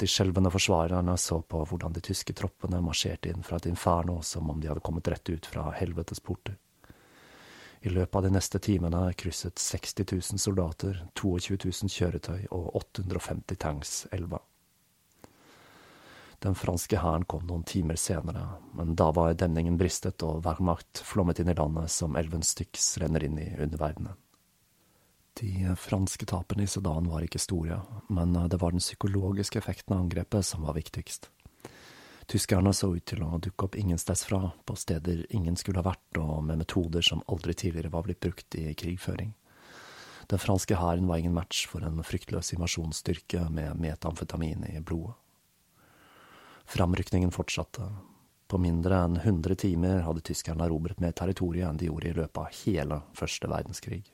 De 0.00 0.06
skjelvende 0.08 0.48
forsvarerne 0.48 1.12
så 1.20 1.42
på 1.44 1.58
hvordan 1.68 1.92
de 1.92 2.00
tyske 2.00 2.32
troppene 2.32 2.78
marsjerte 2.80 3.28
inn 3.28 3.44
fra 3.44 3.58
et 3.60 3.68
inferno 3.68 4.14
som 4.24 4.48
om 4.48 4.62
de 4.62 4.70
hadde 4.70 4.80
kommet 4.80 5.10
rett 5.12 5.28
ut 5.28 5.48
fra 5.52 5.66
helvetes 5.76 6.24
porter. 6.24 6.56
I 7.84 7.92
løpet 7.92 8.16
av 8.16 8.24
de 8.24 8.30
neste 8.32 8.62
timene 8.64 9.02
krysset 9.12 9.60
60 9.60 10.08
000 10.08 10.40
soldater, 10.40 11.02
22 11.20 11.60
000 11.66 11.92
kjøretøy 11.98 12.48
og 12.48 12.80
850 12.80 13.60
tanks 13.60 13.94
elva. 14.16 14.40
Den 16.40 16.56
franske 16.56 16.96
hæren 16.96 17.28
kom 17.28 17.44
noen 17.44 17.68
timer 17.68 18.00
senere, 18.00 18.46
men 18.72 18.96
da 18.96 19.12
var 19.12 19.36
demningen 19.36 19.76
bristet 19.76 20.24
og 20.24 20.46
Wehrmacht 20.48 21.04
flommet 21.04 21.44
inn 21.44 21.52
i 21.52 21.60
landet 21.60 21.92
som 21.92 22.16
elven 22.16 22.40
Styx 22.40 22.94
renner 23.04 23.28
inn 23.28 23.36
i 23.36 23.52
underverdenen. 23.60 24.16
De 25.40 25.76
franske 25.76 26.26
tapene 26.28 26.66
i 26.66 26.66
Sudan 26.66 27.08
var 27.08 27.24
ikke 27.24 27.40
store, 27.40 27.80
men 28.12 28.34
det 28.52 28.58
var 28.60 28.74
den 28.74 28.82
psykologiske 28.84 29.58
effekten 29.62 29.96
av 29.96 30.04
angrepet 30.04 30.44
som 30.44 30.66
var 30.66 30.76
viktigst. 30.76 31.30
Tyskerne 32.28 32.72
så 32.76 32.92
ut 32.94 33.04
til 33.08 33.22
å 33.24 33.38
dukke 33.42 33.66
opp 33.66 33.78
ingenstedsfra, 33.80 34.52
på 34.64 34.76
steder 34.78 35.24
ingen 35.34 35.56
skulle 35.56 35.80
ha 35.80 35.88
vært, 35.88 36.20
og 36.20 36.44
med 36.46 36.62
metoder 36.62 37.04
som 37.04 37.24
aldri 37.32 37.56
tidligere 37.56 37.90
var 37.92 38.06
blitt 38.06 38.20
brukt 38.20 38.54
i 38.60 38.74
krigføring. 38.78 39.32
Den 40.30 40.40
franske 40.40 40.76
hæren 40.78 41.08
var 41.08 41.18
ingen 41.18 41.34
match 41.34 41.66
for 41.68 41.84
en 41.84 42.04
fryktløs 42.06 42.52
invasjonsstyrke 42.54 43.48
med 43.50 43.80
metamfetamin 43.80 44.68
i 44.70 44.78
blodet. 44.80 45.16
Framrykningen 46.72 47.34
fortsatte. 47.34 47.88
På 48.48 48.60
mindre 48.60 49.00
enn 49.02 49.18
100 49.18 49.58
timer 49.64 50.04
hadde 50.06 50.22
tyskerne 50.28 50.68
erobret 50.68 51.00
mer 51.02 51.16
territorium 51.16 51.72
enn 51.72 51.80
de 51.80 51.88
gjorde 51.88 52.12
i 52.12 52.16
løpet 52.20 52.40
av 52.44 52.58
hele 52.62 53.00
første 53.18 53.50
verdenskrig 53.50 54.04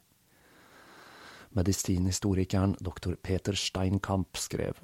medisinhistorikeren 1.57 2.77
doktor 2.81 3.17
Peter 3.23 3.57
Steinkamp 3.57 4.37
skrev. 4.37 4.81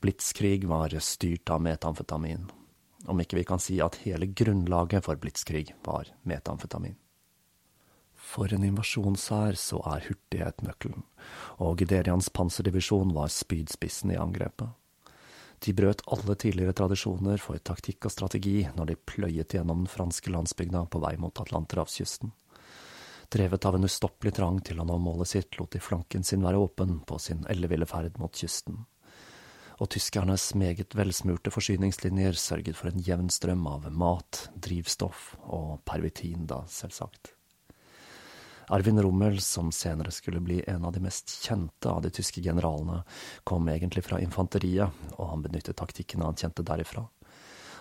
Blitzkrig 0.00 0.64
var 0.64 0.94
styrt 1.00 1.50
av 1.50 1.60
metamfetamin, 1.62 2.48
om 3.06 3.20
ikke 3.20 3.36
vi 3.40 3.44
kan 3.44 3.60
si 3.60 3.80
at 3.84 4.00
hele 4.06 4.26
grunnlaget 4.26 5.04
for 5.04 5.20
blitzkrig 5.20 5.74
var 5.84 6.08
metamfetamin. 6.22 6.96
For 8.30 8.52
en 8.54 8.64
invasjonshær 8.64 9.56
så 9.58 9.80
er 9.90 10.04
hurtighet 10.06 10.62
nøkkelen, 10.62 11.02
og 11.58 11.80
Giderians 11.80 12.28
panserdivisjon 12.32 13.14
var 13.16 13.32
spydspissen 13.32 14.12
i 14.14 14.20
angrepet. 14.20 14.70
De 15.60 15.74
brøt 15.76 16.00
alle 16.08 16.36
tidligere 16.40 16.72
tradisjoner 16.76 17.40
for 17.42 17.60
taktikk 17.60 18.06
og 18.08 18.14
strategi 18.14 18.62
når 18.76 18.92
de 18.92 19.00
pløyet 19.12 19.52
gjennom 19.52 19.82
den 19.82 19.90
franske 19.92 20.32
landsbygda 20.32 20.86
på 20.88 21.02
vei 21.02 21.16
mot 21.20 21.42
Atlanterhavskysten. 21.42 22.32
Drevet 23.30 23.64
av 23.64 23.74
en 23.74 23.86
ustoppelig 23.86 24.32
trang 24.34 24.56
til 24.66 24.80
å 24.82 24.84
nå 24.86 24.96
målet 24.98 25.28
sitt, 25.30 25.54
lot 25.60 25.70
de 25.70 25.78
flanken 25.78 26.24
sin 26.26 26.42
være 26.42 26.58
åpen 26.58 26.96
på 27.06 27.18
sin 27.22 27.44
elleville 27.52 27.86
ferd 27.86 28.16
mot 28.18 28.34
kysten. 28.34 28.80
Og 29.78 29.88
tyskernes 29.94 30.48
meget 30.58 30.96
velsmurte 30.98 31.52
forsyningslinjer 31.54 32.34
sørget 32.34 32.76
for 32.76 32.90
en 32.90 33.04
jevn 33.06 33.28
strøm 33.30 33.62
av 33.70 33.86
mat, 33.94 34.48
drivstoff 34.58 35.36
og 35.46 35.78
pervitin, 35.86 36.48
da, 36.50 36.64
selvsagt. 36.66 37.36
Arvin 38.74 38.98
Rommel, 39.02 39.38
som 39.40 39.70
senere 39.74 40.10
skulle 40.14 40.42
bli 40.42 40.58
en 40.66 40.84
av 40.84 40.92
de 40.94 41.02
mest 41.02 41.30
kjente 41.46 41.90
av 41.90 42.02
de 42.02 42.10
tyske 42.14 42.42
generalene, 42.42 43.04
kom 43.46 43.70
egentlig 43.70 44.04
fra 44.06 44.18
infanteriet, 44.22 44.90
og 45.16 45.30
han 45.30 45.46
benyttet 45.46 45.78
taktikkene 45.78 46.26
han 46.26 46.38
kjente 46.38 46.66
derifra. 46.66 47.06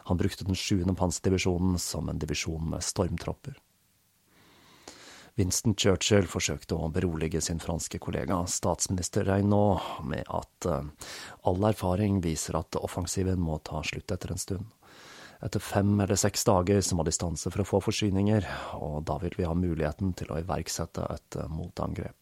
Han 0.09 0.17
brukte 0.17 0.45
den 0.45 0.57
sjuende 0.57 0.93
panserdivisjonen 0.97 1.81
som 1.81 2.09
en 2.09 2.21
divisjon 2.21 2.69
med 2.69 2.85
stormtropper. 2.85 3.57
Winston 5.39 5.72
Churchill 5.79 6.25
forsøkte 6.27 6.75
å 6.75 6.89
berolige 6.91 7.39
sin 7.39 7.62
franske 7.63 8.01
kollega 8.03 8.41
statsminister 8.51 9.24
Reynaud 9.24 10.03
med 10.12 10.27
at 10.27 10.67
uh, 10.67 11.13
all 11.48 11.63
erfaring 11.69 12.17
viser 12.25 12.58
at 12.60 12.75
offensiven 12.75 13.39
må 13.39 13.62
ta 13.63 13.79
slutt 13.88 14.12
etter 14.12 14.34
en 14.36 14.41
stund. 14.41 14.67
Etter 15.39 15.63
fem 15.63 15.93
eller 16.03 16.19
seks 16.19 16.43
dager 16.43 16.81
som 16.84 17.00
må 17.00 17.08
distanse 17.08 17.48
for 17.48 17.63
å 17.63 17.67
få 17.69 17.79
forsyninger, 17.88 18.48
og 18.84 19.05
da 19.08 19.15
vil 19.24 19.38
vi 19.39 19.48
ha 19.48 19.55
muligheten 19.55 20.12
til 20.19 20.34
å 20.34 20.41
iverksette 20.43 21.08
et 21.15 21.39
uh, 21.39 21.48
motangrep. 21.48 22.18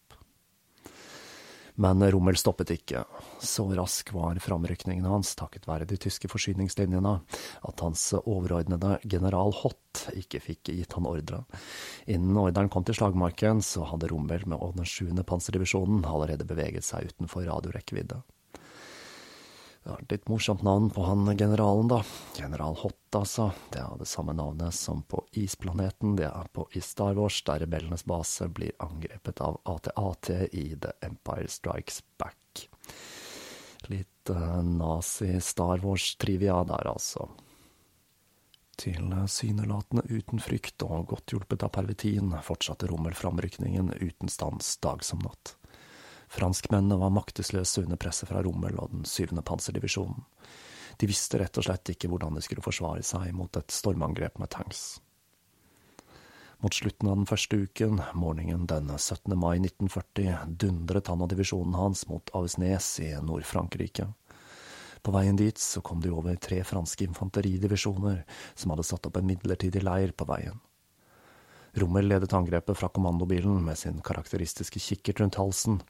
Men 1.78 2.02
Rommel 2.10 2.36
stoppet 2.38 2.72
ikke. 2.74 3.04
Så 3.38 3.68
rask 3.78 4.10
var 4.14 4.40
framrykningen 4.42 5.06
hans 5.06 5.34
takket 5.38 5.68
være 5.68 5.86
de 5.86 5.98
tyske 6.00 6.30
forsyningslinjene 6.30 7.12
at 7.70 7.84
hans 7.84 8.02
overordnede 8.18 8.96
general 9.06 9.54
Hott 9.60 10.08
ikke 10.18 10.40
fikk 10.42 10.72
gitt 10.74 10.96
han 10.98 11.06
ordre. 11.06 11.44
Innen 12.10 12.38
ordren 12.40 12.70
kom 12.72 12.86
til 12.86 12.98
slagmarken, 12.98 13.62
så 13.62 13.86
hadde 13.86 14.10
Rommel 14.10 14.42
med 14.50 14.58
den 14.74 14.90
sjuende 14.90 15.26
panserdivisjonen 15.26 16.02
allerede 16.06 16.48
beveget 16.48 16.86
seg 16.86 17.12
utenfor 17.12 17.46
radiorekkevidde. 17.46 18.22
Det 19.88 19.92
var 19.94 20.00
et 20.02 20.10
litt 20.12 20.26
morsomt 20.28 20.62
navn 20.62 20.90
på 20.92 21.02
han 21.02 21.36
generalen, 21.38 21.88
da. 21.88 22.02
General 22.36 22.74
Hott, 22.76 23.14
altså. 23.16 23.46
Det 23.72 23.78
er 23.80 23.94
det 23.96 24.08
samme 24.10 24.34
navnet 24.36 24.76
som 24.76 25.00
på 25.08 25.22
isplaneten. 25.32 26.12
Det 26.18 26.26
er 26.28 26.50
på 26.52 26.66
i 26.76 26.82
Star 26.84 27.14
Wars, 27.16 27.38
der 27.46 27.62
rebellenes 27.64 28.04
base 28.04 28.50
blir 28.52 28.74
angrepet 28.84 29.40
av 29.40 29.56
AT-AT 29.64 30.28
i 30.52 30.76
The 30.76 30.92
Empire 31.08 31.48
Strikes 31.48 32.02
Back. 32.20 32.68
Litt 33.88 34.28
uh, 34.28 34.60
nazi-Star 34.60 35.80
Wars-trivia 35.80 36.60
der, 36.68 36.92
altså. 36.92 37.30
Tilsynelatende 38.76 40.04
uten 40.12 40.44
frykt 40.44 40.84
og 40.84 41.14
godt 41.14 41.32
hjulpet 41.32 41.64
av 41.64 41.72
pervitin 41.80 42.36
fortsatte 42.44 42.92
Rommel 42.92 43.16
framrykningen 43.16 43.94
uten 43.96 44.28
stans 44.28 44.76
dag 44.84 45.00
som 45.00 45.24
natt. 45.24 45.56
Franskmennene 46.28 46.98
var 47.00 47.14
maktesløse 47.14 47.82
under 47.84 48.00
presset 48.00 48.28
fra 48.28 48.42
Rommel 48.44 48.76
og 48.78 48.92
den 48.92 49.04
syvende 49.08 49.44
panserdivisjonen. 49.46 50.24
De 50.98 51.06
visste 51.08 51.38
rett 51.40 51.56
og 51.60 51.64
slett 51.64 51.92
ikke 51.94 52.10
hvordan 52.10 52.36
de 52.36 52.42
skulle 52.44 52.64
forsvare 52.64 53.04
seg 53.06 53.30
mot 53.36 53.56
et 53.56 53.72
stormangrep 53.72 54.40
med 54.42 54.50
tanks. 54.52 54.98
Mot 56.58 56.74
slutten 56.74 57.06
av 57.06 57.20
den 57.20 57.28
første 57.30 57.56
uken, 57.62 58.00
morgenen 58.18 58.66
den 58.66 58.90
17. 58.90 59.30
mai 59.38 59.60
1940, 59.60 60.56
dundret 60.58 61.06
han 61.06 61.22
og 61.22 61.30
divisjonen 61.30 61.76
hans 61.78 62.02
mot 62.10 62.32
Avesnes 62.34 62.88
i 63.04 63.12
Nord-Frankrike. 63.22 64.08
På 65.06 65.14
veien 65.14 65.38
dit 65.38 65.58
så 65.62 65.80
kom 65.86 66.02
de 66.02 66.10
over 66.10 66.34
tre 66.42 66.58
franske 66.66 67.06
infanteridivisjoner 67.06 68.24
som 68.58 68.74
hadde 68.74 68.88
satt 68.88 69.06
opp 69.06 69.20
en 69.20 69.30
midlertidig 69.30 69.84
leir 69.86 70.10
på 70.18 70.26
veien. 70.26 70.58
Rommel 71.78 72.08
ledet 72.10 72.32
angrepet 72.34 72.78
fra 72.78 72.88
kommandobilen 72.88 73.60
med 73.64 73.78
sin 73.78 74.00
karakteristiske 74.04 74.80
kikkert 74.82 75.20
rundt 75.22 75.38
halsen, 75.40 75.80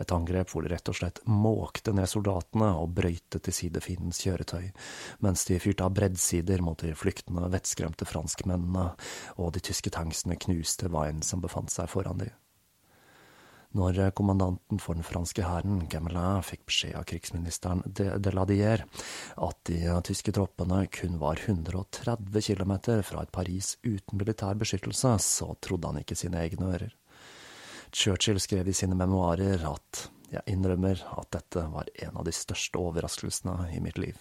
et 0.00 0.12
angrep 0.14 0.50
hvor 0.52 0.64
de 0.64 0.72
rett 0.72 0.90
og 0.90 0.98
slett 0.98 1.20
måkte 1.30 1.94
ned 1.96 2.08
soldatene 2.10 2.72
og 2.80 2.94
brøytet 2.96 3.44
til 3.46 3.56
side 3.58 3.82
fiendens 3.84 4.22
kjøretøy, 4.24 4.72
mens 5.24 5.46
de 5.48 5.60
fyrte 5.62 5.86
av 5.86 5.94
breddsider 5.96 6.64
mot 6.64 6.80
de 6.82 6.94
flyktende, 6.98 7.46
vettskremte 7.52 8.08
franskmennene, 8.08 8.88
og 9.36 9.54
de 9.54 9.62
tyske 9.70 9.92
tanksene 9.94 10.38
knuste 10.46 10.90
veien 10.92 11.22
som 11.26 11.44
befant 11.44 11.72
seg 11.72 11.90
foran 11.92 12.24
de. 12.24 12.32
Når 13.76 13.98
kommandanten 14.16 14.78
for 14.80 14.96
den 14.96 15.04
franske 15.04 15.44
hæren, 15.44 15.82
Gamelin, 15.92 16.40
fikk 16.46 16.62
beskjed 16.70 16.94
av 16.96 17.04
krigsministeren 17.10 17.82
de 17.84 18.06
Deladier 18.24 18.86
at 19.36 19.58
de 19.68 19.80
tyske 20.06 20.32
troppene 20.32 20.86
kun 20.88 21.18
var 21.20 21.42
130 21.42 22.46
km 22.46 22.72
fra 23.04 23.24
et 23.26 23.32
Paris 23.34 23.74
uten 23.84 24.16
militær 24.16 24.56
beskyttelse, 24.56 25.12
så 25.20 25.50
trodde 25.60 25.90
han 25.90 26.00
ikke 26.00 26.16
sine 26.16 26.40
egne 26.40 26.70
ører. 26.72 26.94
Churchill 27.92 28.40
skrev 28.40 28.68
i 28.68 28.76
sine 28.76 28.96
memoarer 28.96 29.66
at 29.68 30.06
jeg 30.32 30.56
innrømmer 30.56 31.02
at 31.20 31.28
dette 31.36 31.66
var 31.74 31.90
en 32.06 32.16
av 32.16 32.24
de 32.24 32.32
største 32.32 32.80
overraskelsene 32.80 33.74
i 33.76 33.82
mitt 33.84 34.00
liv. 34.00 34.16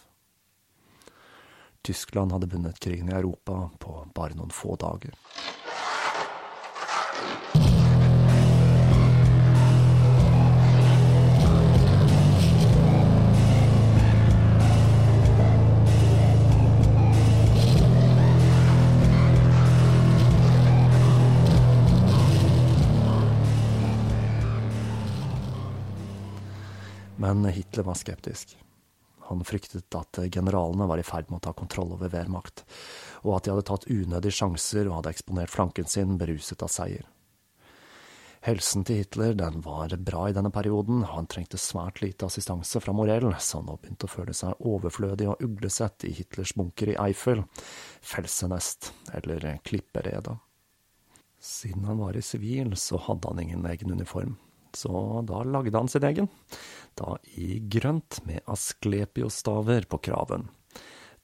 Tyskland 1.85 2.33
hadde 2.35 2.51
vunnet 2.51 2.81
krigen 2.83 3.11
i 3.11 3.15
Europa 3.15 3.69
på 3.79 4.01
bare 4.17 4.35
noen 4.35 4.51
få 4.51 4.75
dager. 4.81 5.15
Men 27.35 27.51
Hitler 27.51 27.83
var 27.83 27.97
skeptisk. 27.99 28.55
Han 29.25 29.41
fryktet 29.43 29.95
at 29.97 30.19
generalene 30.31 30.85
var 30.87 31.01
i 31.01 31.03
ferd 31.03 31.31
med 31.31 31.41
å 31.41 31.47
ta 31.47 31.53
kontroll 31.57 31.95
over 31.95 32.11
Wehrmacht, 32.13 32.61
og 33.25 33.35
at 33.35 33.45
de 33.45 33.51
hadde 33.51 33.65
tatt 33.67 33.87
unødige 33.89 34.37
sjanser 34.37 34.85
og 34.85 34.99
hadde 34.99 35.15
eksponert 35.15 35.51
flanken 35.51 35.89
sin 35.89 36.13
beruset 36.21 36.61
av 36.63 36.69
seier. 36.71 37.07
Helsen 38.45 38.85
til 38.85 39.01
Hitler 39.01 39.33
den 39.33 39.63
var 39.65 39.95
bra 40.05 40.27
i 40.29 40.35
denne 40.37 40.51
perioden, 40.53 41.01
han 41.09 41.25
trengte 41.25 41.57
svært 41.57 42.03
lite 42.03 42.27
assistanse 42.29 42.77
fra 42.83 42.93
Morell, 42.93 43.31
så 43.41 43.63
nå 43.65 43.79
begynte 43.81 44.05
å 44.05 44.13
føle 44.13 44.37
seg 44.37 44.61
overflødig 44.61 45.31
og 45.31 45.41
uglesett 45.41 46.05
i 46.05 46.13
Hitlers 46.13 46.53
bunker 46.53 46.93
i 46.93 46.99
Eiffel, 47.07 47.41
Felsenest 48.05 48.91
eller 49.17 49.55
Klipperedet. 49.65 50.37
Siden 51.41 51.89
han 51.89 51.97
var 51.97 52.13
i 52.13 52.21
sivil, 52.25 52.77
så 52.77 53.01
hadde 53.09 53.33
han 53.33 53.41
ingen 53.41 53.65
egen 53.73 53.97
uniform, 53.97 54.37
så 54.77 55.25
da 55.25 55.41
lagde 55.49 55.77
han 55.81 55.89
sin 55.89 56.05
egen 56.05 56.29
da 56.99 57.17
i 57.37 57.59
grønt 57.59 58.21
med 58.25 58.45
asklepiostaver 58.51 59.87
på 59.91 59.99
kraven. 60.09 60.47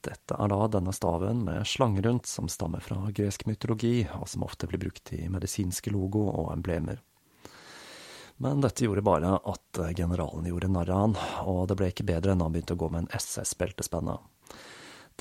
Dette 0.02 0.34
er 0.34 0.50
da 0.50 0.66
denne 0.66 0.92
staven 0.94 1.44
med 1.46 1.66
slange 1.68 2.02
rundt 2.02 2.26
som 2.26 2.48
stammer 2.50 2.82
fra 2.82 3.06
gresk 3.14 3.46
mytologi, 3.46 4.02
og 4.18 4.26
som 4.28 4.42
ofte 4.42 4.66
blir 4.66 4.82
brukt 4.82 5.12
i 5.14 5.28
medisinske 5.30 5.92
logo 5.94 6.24
og 6.26 6.50
emblemer. 6.56 6.98
Men 8.42 8.64
dette 8.64 8.82
gjorde 8.82 9.04
bare 9.06 9.36
at 9.38 9.78
generalen 9.94 10.48
gjorde 10.50 10.72
narr 10.74 10.90
av 10.90 11.04
han, 11.04 11.14
og 11.46 11.68
det 11.70 11.78
ble 11.78 11.92
ikke 11.92 12.08
bedre 12.08 12.34
enn 12.34 12.42
han 12.42 12.54
begynte 12.54 12.74
å 12.74 12.80
gå 12.82 12.88
med 12.90 13.04
en 13.04 13.20
SS-beltespenne. 13.20 14.16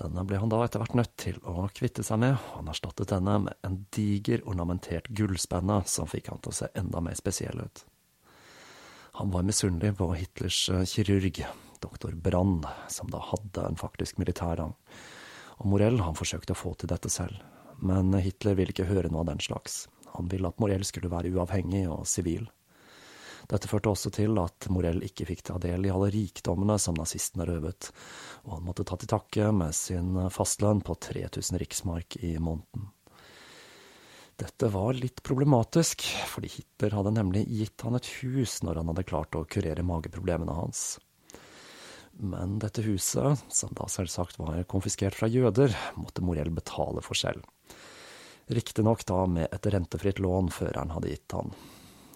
Denne 0.01 0.23
ble 0.25 0.39
han 0.41 0.49
da 0.49 0.63
etter 0.65 0.81
hvert 0.81 0.97
nødt 0.97 1.13
til 1.19 1.37
å 1.45 1.67
kvitte 1.77 2.01
seg 2.07 2.23
med, 2.23 2.39
og 2.39 2.61
han 2.61 2.73
erstattet 2.73 3.11
denne 3.11 3.37
med 3.45 3.67
en 3.67 3.77
diger, 3.93 4.41
ornamentert 4.49 5.11
gullspenne 5.13 5.83
som 5.85 6.09
fikk 6.09 6.31
han 6.31 6.41
til 6.41 6.55
å 6.55 6.59
se 6.63 6.71
enda 6.79 7.03
mer 7.03 7.19
spesiell 7.19 7.61
ut. 7.61 7.85
Han 9.19 9.31
var 9.31 9.43
misunnelig 9.43 9.97
på 9.97 10.13
Hitlers 10.13 10.69
eh, 10.69 10.83
kirurg, 10.85 11.45
doktor 11.79 12.11
Brann, 12.11 12.65
som 12.87 13.09
da 13.11 13.19
hadde 13.19 13.65
en 13.67 13.79
faktisk 13.79 14.17
militær 14.21 14.55
rang. 14.61 14.75
Og 15.59 15.67
Morell 15.73 15.99
han 16.01 16.15
forsøkte 16.17 16.55
å 16.55 16.61
få 16.61 16.73
til 16.79 16.89
dette 16.91 17.11
selv, 17.11 17.41
men 17.83 18.13
Hitler 18.17 18.55
ville 18.57 18.73
ikke 18.73 18.87
høre 18.89 19.11
noe 19.11 19.25
av 19.25 19.33
den 19.33 19.43
slags. 19.43 19.83
Han 20.15 20.31
ville 20.31 20.47
at 20.47 20.59
Morell 20.63 20.85
skulle 20.87 21.11
være 21.11 21.33
uavhengig 21.35 21.83
og 21.91 22.07
sivil. 22.09 22.47
Dette 23.51 23.67
førte 23.67 23.91
også 23.91 24.13
til 24.15 24.37
at 24.39 24.69
Morell 24.71 25.03
ikke 25.03 25.27
fikk 25.27 25.43
ta 25.49 25.57
del 25.59 25.85
i 25.85 25.91
alle 25.91 26.11
rikdommene 26.13 26.77
som 26.79 26.95
nazistene 26.95 27.47
røvet, 27.49 27.91
og 28.45 28.57
han 28.57 28.65
måtte 28.69 28.85
ta 28.87 28.95
til 29.01 29.11
takke 29.11 29.51
med 29.55 29.75
sin 29.75 30.15
fastlønn 30.31 30.83
på 30.87 30.95
3000 31.11 31.59
riksmark 31.61 32.19
i 32.23 32.37
måneden. 32.39 32.91
Dette 34.41 34.71
var 34.73 34.95
litt 34.97 35.21
problematisk, 35.21 36.01
fordi 36.25 36.49
Hitler 36.49 36.95
hadde 36.97 37.11
nemlig 37.13 37.43
gitt 37.45 37.83
han 37.85 37.97
et 37.97 38.07
hus 38.23 38.55
når 38.65 38.79
han 38.79 38.89
hadde 38.89 39.05
klart 39.05 39.37
å 39.37 39.43
kurere 39.45 39.85
mageproblemene 39.85 40.55
hans. 40.57 40.95
Men 42.17 42.57
dette 42.61 42.81
huset, 42.85 43.43
som 43.53 43.75
da 43.77 43.85
selvsagt 43.89 44.39
var 44.41 44.63
konfiskert 44.71 45.17
fra 45.19 45.29
jøder, 45.29 45.75
måtte 45.93 46.25
Morell 46.25 46.49
betale 46.57 47.03
for 47.05 47.17
selv. 47.17 47.45
Riktignok 48.49 49.05
da 49.05 49.19
med 49.29 49.45
et 49.53 49.69
rentefritt 49.75 50.19
lån 50.19 50.49
føreren 50.57 50.95
hadde 50.95 51.13
gitt 51.13 51.37
han. 51.37 51.53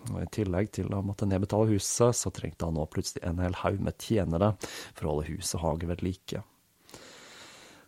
Og 0.10 0.18
I 0.24 0.32
tillegg 0.34 0.74
til 0.80 0.90
å 0.98 1.04
måtte 1.06 1.30
nedbetale 1.30 1.70
huset, 1.76 2.18
så 2.18 2.34
trengte 2.34 2.66
han 2.66 2.78
nå 2.78 2.90
plutselig 2.90 3.22
en 3.26 3.46
hel 3.46 3.62
haug 3.62 3.78
med 3.86 4.02
tjenere 4.02 4.56
for 4.66 5.06
å 5.06 5.14
holde 5.14 5.30
hus 5.30 5.54
og 5.60 5.66
hage 5.68 5.94
ved 5.94 6.02
like 6.06 6.42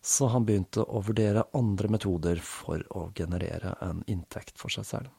så 0.01 0.29
han 0.33 0.45
begynte 0.47 0.83
å 0.83 1.01
vurdere 1.05 1.47
andre 1.57 1.89
metoder 1.91 2.41
for 2.43 2.83
å 2.95 3.10
generere 3.17 3.75
en 3.83 4.03
inntekt 4.07 4.60
for 4.60 4.73
seg 4.73 4.88
selv. 4.88 5.10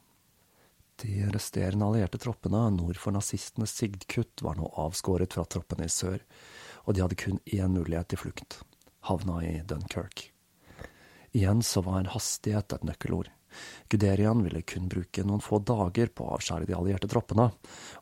De 0.99 1.29
resterende 1.31 1.87
allierte 1.87 2.19
troppene 2.19 2.65
nord 2.75 2.99
for 2.99 3.15
nazistenes 3.15 3.77
Sigdkutt 3.77 4.43
var 4.43 4.59
nå 4.59 4.71
avskåret 4.83 5.37
fra 5.37 5.45
troppene 5.47 5.87
i 5.87 5.93
sør, 5.93 6.25
og 6.87 6.97
de 6.97 7.05
hadde 7.05 7.19
kun 7.21 7.39
én 7.47 7.75
mulighet 7.75 8.11
til 8.11 8.23
flukt– 8.25 8.61
havna 9.09 9.39
i 9.47 9.61
Dunkerque. 9.63 10.33
Igjen 11.37 11.63
så 11.63 11.85
var 11.87 12.09
hastighet 12.15 12.75
et 12.75 12.87
nøkkelord. 12.89 13.31
Guderian 13.89 14.43
ville 14.45 14.63
kun 14.63 14.89
bruke 14.89 15.25
noen 15.25 15.43
få 15.45 15.59
dager 15.65 16.11
på 16.13 16.27
å 16.27 16.37
avskjære 16.37 16.69
de 16.69 16.77
allierte 16.77 17.09
troppene, 17.11 17.49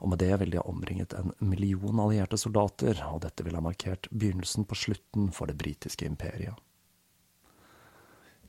og 0.01 0.13
med 0.13 0.21
det 0.23 0.33
ville 0.35 0.57
de 0.57 0.61
ha 0.61 0.69
omringet 0.71 1.15
en 1.19 1.33
million 1.39 2.03
allierte 2.03 2.39
soldater, 2.41 3.01
og 3.11 3.23
dette 3.25 3.47
ville 3.47 3.61
ha 3.61 3.65
markert 3.65 4.11
begynnelsen 4.11 4.67
på 4.67 4.79
slutten 4.79 5.31
for 5.37 5.51
det 5.51 5.59
britiske 5.61 6.09
imperiet. 6.09 6.55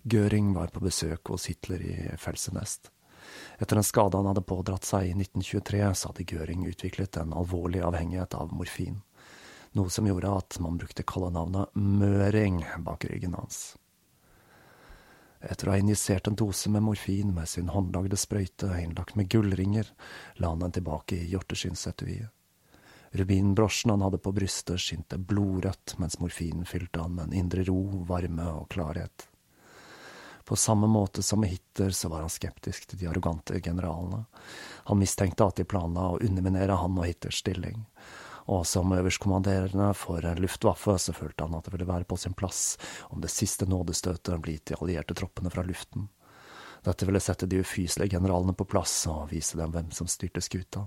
Göring 0.07 0.53
var 0.55 0.67
på 0.71 0.79
besøk 0.79 1.33
hos 1.33 1.49
Hitler 1.49 1.81
i 1.83 1.95
Felsenest. 2.17 2.91
Etter 3.59 3.75
en 3.75 3.83
skade 3.83 4.17
han 4.17 4.29
hadde 4.29 4.45
pådratt 4.47 4.87
seg 4.87 5.09
i 5.09 5.15
1923, 5.17 5.81
så 5.99 6.11
hadde 6.11 6.27
Göring 6.31 6.63
utviklet 6.69 7.17
en 7.19 7.35
alvorlig 7.35 7.81
avhengighet 7.83 8.37
av 8.39 8.53
morfin, 8.55 9.01
noe 9.75 9.91
som 9.91 10.07
gjorde 10.07 10.31
at 10.31 10.59
man 10.63 10.79
brukte 10.79 11.03
kallenavnet 11.03 11.75
Møring 11.75 12.63
bak 12.85 13.03
ryggen 13.09 13.35
hans. 13.35 13.75
Etter 15.39 15.69
å 15.69 15.75
ha 15.75 15.77
injisert 15.81 16.27
en 16.27 16.37
dose 16.37 16.69
med 16.73 16.83
morfin 16.83 17.33
med 17.35 17.49
sin 17.49 17.69
håndlagde 17.69 18.17
sprøyte 18.17 18.71
innlagt 18.81 19.15
med 19.15 19.29
gullringer, 19.29 19.91
la 20.41 20.49
han 20.49 20.65
den 20.65 20.73
tilbake 20.79 21.19
i 21.19 21.29
hjorteskinnesetuiet. 21.31 22.33
Rubinbrosjen 23.17 23.93
han 23.93 24.03
hadde 24.03 24.19
på 24.19 24.33
brystet, 24.35 24.81
skinte 24.83 25.17
blodrødt, 25.17 25.95
mens 25.97 26.19
morfinen 26.19 26.65
fylte 26.67 27.01
han 27.01 27.15
med 27.15 27.29
en 27.29 27.37
indre 27.39 27.63
ro, 27.63 27.79
varme 28.09 28.49
og 28.51 28.67
klarhet. 28.73 29.27
På 30.47 30.55
samme 30.55 30.87
måte 30.87 31.23
som 31.23 31.39
med 31.39 31.49
Hitler 31.49 31.89
så 31.89 32.09
var 32.09 32.23
han 32.23 32.31
skeptisk 32.31 32.87
til 32.87 32.99
de 32.99 33.07
arrogante 33.09 33.59
generalene. 33.59 34.25
Han 34.87 34.99
mistenkte 34.99 35.47
at 35.47 35.59
de 35.59 35.65
planla 35.67 36.05
å 36.13 36.21
underminere 36.23 36.77
han 36.79 36.95
og 36.95 37.07
Hitlers 37.07 37.41
stilling. 37.43 37.81
Og 38.47 38.67
som 38.67 38.91
øverstkommanderende 38.95 39.89
for 39.93 40.23
Luftwaffe 40.39 40.95
så 40.99 41.13
følte 41.13 41.43
han 41.43 41.55
at 41.57 41.65
det 41.67 41.73
ville 41.73 41.87
være 41.87 42.07
på 42.07 42.17
sin 42.17 42.33
plass 42.33 42.77
om 43.09 43.21
det 43.21 43.31
siste 43.31 43.67
nådestøtet 43.67 44.39
ble 44.39 44.55
gitt 44.55 44.71
de 44.71 44.77
allierte 44.79 45.17
troppene 45.17 45.51
fra 45.51 45.65
luften. 45.67 46.07
Dette 46.87 47.05
ville 47.05 47.19
sette 47.19 47.49
de 47.49 47.59
ufyselige 47.59 48.15
generalene 48.15 48.55
på 48.55 48.67
plass 48.69 49.01
og 49.11 49.33
vise 49.33 49.59
dem 49.59 49.73
hvem 49.73 49.91
som 49.91 50.07
styrte 50.07 50.41
skuta. 50.41 50.85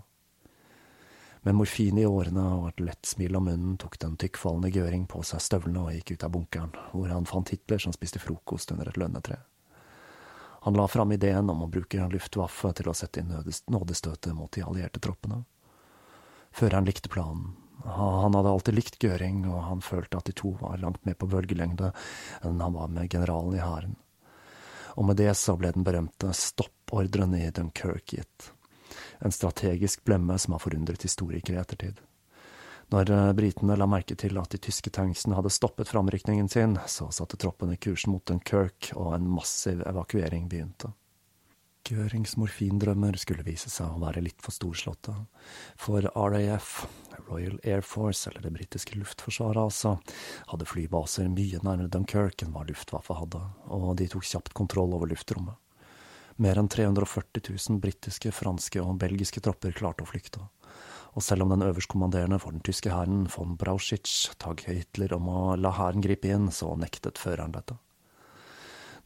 Med 1.42 1.57
morfin 1.57 1.99
i 1.99 2.07
årene 2.09 2.46
og 2.57 2.66
et 2.68 2.83
lett 2.85 3.07
smil 3.09 3.37
om 3.37 3.46
munnen 3.49 3.77
tok 3.81 3.99
den 4.01 4.16
tykkfallende 4.20 4.73
Gøring 4.73 5.07
på 5.09 5.23
seg 5.25 5.40
støvlene 5.44 5.85
og 5.85 5.94
gikk 5.96 6.14
ut 6.14 6.25
av 6.27 6.35
bunkeren, 6.35 6.75
hvor 6.92 7.12
han 7.12 7.29
fant 7.29 7.53
Hitler 7.53 7.81
som 7.81 7.96
spiste 7.96 8.20
frokost 8.20 8.73
under 8.73 8.88
et 8.88 9.01
lønnetre. 9.01 9.38
Han 10.64 10.77
la 10.77 10.85
fram 10.88 11.12
ideen 11.12 11.49
om 11.49 11.64
å 11.64 11.70
bruke 11.73 12.09
Luftwaffe 12.12 12.73
til 12.77 12.90
å 12.92 12.96
sette 12.96 13.20
inn 13.20 13.33
nådestøtet 13.73 14.37
mot 14.37 14.53
de 14.53 14.64
allierte 14.64 15.01
troppene. 15.01 15.44
Føreren 16.54 16.88
likte 16.88 17.12
planen. 17.12 17.56
Han 17.84 18.36
hadde 18.36 18.50
alltid 18.50 18.76
likt 18.76 18.98
Gøring, 19.00 19.44
og 19.48 19.62
han 19.64 19.82
følte 19.84 20.20
at 20.20 20.28
de 20.28 20.36
to 20.36 20.52
var 20.60 20.80
langt 20.82 21.04
mer 21.08 21.16
på 21.16 21.30
bølgelengde 21.30 21.94
enn 22.44 22.60
han 22.60 22.76
var 22.76 22.92
med 22.92 23.08
generalen 23.12 23.56
i 23.56 23.62
hæren. 23.64 23.96
Og 24.98 25.06
med 25.08 25.20
det 25.22 25.32
så 25.38 25.56
ble 25.56 25.70
den 25.72 25.86
berømte 25.86 26.34
stoppordren 26.36 27.38
i 27.38 27.46
Dunkerque 27.54 28.18
gitt 28.18 28.50
en 29.18 29.32
strategisk 29.32 30.04
blemme 30.04 30.38
som 30.38 30.52
har 30.52 30.58
forundret 30.58 31.02
historikere 31.02 31.56
i 31.56 31.60
ettertid. 31.60 32.00
Når 32.90 33.10
eh, 33.10 33.32
britene 33.38 33.76
la 33.78 33.86
merke 33.86 34.16
til 34.18 34.38
at 34.40 34.50
de 34.50 34.58
tyske 34.58 34.90
tanksene 34.90 35.36
hadde 35.38 35.52
stoppet 35.54 35.90
framrykningen 35.90 36.48
sin, 36.50 36.78
så 36.86 37.10
satte 37.14 37.38
troppene 37.38 37.78
kursen 37.78 38.14
mot 38.14 38.24
Dunkerque, 38.26 38.94
og 38.96 39.14
en 39.14 39.28
massiv 39.30 39.84
evakuering 39.86 40.48
begynte. 40.50 40.90
Görings 41.88 42.37
morfindrømmer 42.38 43.16
skulle 43.19 43.45
vise 43.47 43.71
seg 43.73 43.88
å 43.90 44.03
være 44.03 44.23
litt 44.25 44.40
for 44.45 44.55
storslåtte. 44.55 45.14
For 45.81 46.05
RAF, 46.12 46.85
Royal 47.29 47.59
Air 47.64 47.83
Force, 47.87 48.29
eller 48.31 48.45
det 48.45 48.53
britiske 48.55 48.99
luftforsvaret 48.99 49.62
altså, 49.62 49.97
hadde 50.53 50.69
flybaser 50.69 51.31
mye 51.33 51.62
nærmere 51.64 51.90
Dunkerque 51.90 52.47
enn 52.47 52.55
hva 52.55 52.66
Luftwaffe 52.69 53.16
hadde, 53.19 53.43
og 53.73 53.90
de 53.99 54.09
tok 54.12 54.29
kjapt 54.29 54.55
kontroll 54.57 54.95
over 54.97 55.11
luftrommet. 55.11 55.59
Mer 56.40 56.57
enn 56.61 56.71
340 56.73 57.51
000 57.51 57.83
britiske, 57.83 58.33
franske 58.33 58.81
og 58.81 58.97
belgiske 59.03 59.43
tropper 59.45 59.75
klarte 59.77 60.07
å 60.07 60.09
flykte. 60.09 60.47
Og 61.19 61.25
selv 61.27 61.45
om 61.45 61.53
den 61.53 61.66
øverstkommanderende 61.66 62.38
for 62.40 62.55
den 62.55 62.64
tyske 62.64 62.93
hæren, 62.95 63.27
von 63.29 63.59
Brauschitsch, 63.61 64.31
tagg 64.40 64.62
Hitler 64.69 65.16
om 65.19 65.29
å 65.29 65.40
la 65.59 65.75
hæren 65.77 66.05
gripe 66.05 66.31
inn, 66.31 66.49
så 66.55 66.73
nektet 66.79 67.21
føreren 67.21 67.53
dette. 67.57 67.77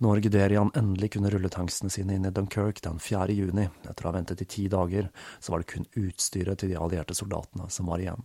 Når 0.02 0.20
Guderian 0.24 0.72
endelig 0.74 1.12
kunne 1.14 1.30
rulle 1.30 1.48
tanksene 1.52 1.92
sine 1.92 2.16
inn 2.16 2.26
i 2.26 2.33
Dunkerque 2.35 2.83
den 2.83 2.98
4. 2.98 3.28
juni, 3.30 3.68
etter 3.87 4.07
å 4.07 4.11
ha 4.11 4.16
ventet 4.16 4.42
i 4.42 4.48
ti 4.50 4.64
dager, 4.68 5.11
så 5.38 5.54
var 5.54 5.62
det 5.62 5.70
kun 5.70 5.87
utstyret 6.00 6.59
til 6.59 6.72
de 6.72 6.80
allierte 6.80 7.14
soldatene 7.14 7.68
som 7.70 7.87
var 7.87 8.02
igjen. 8.02 8.24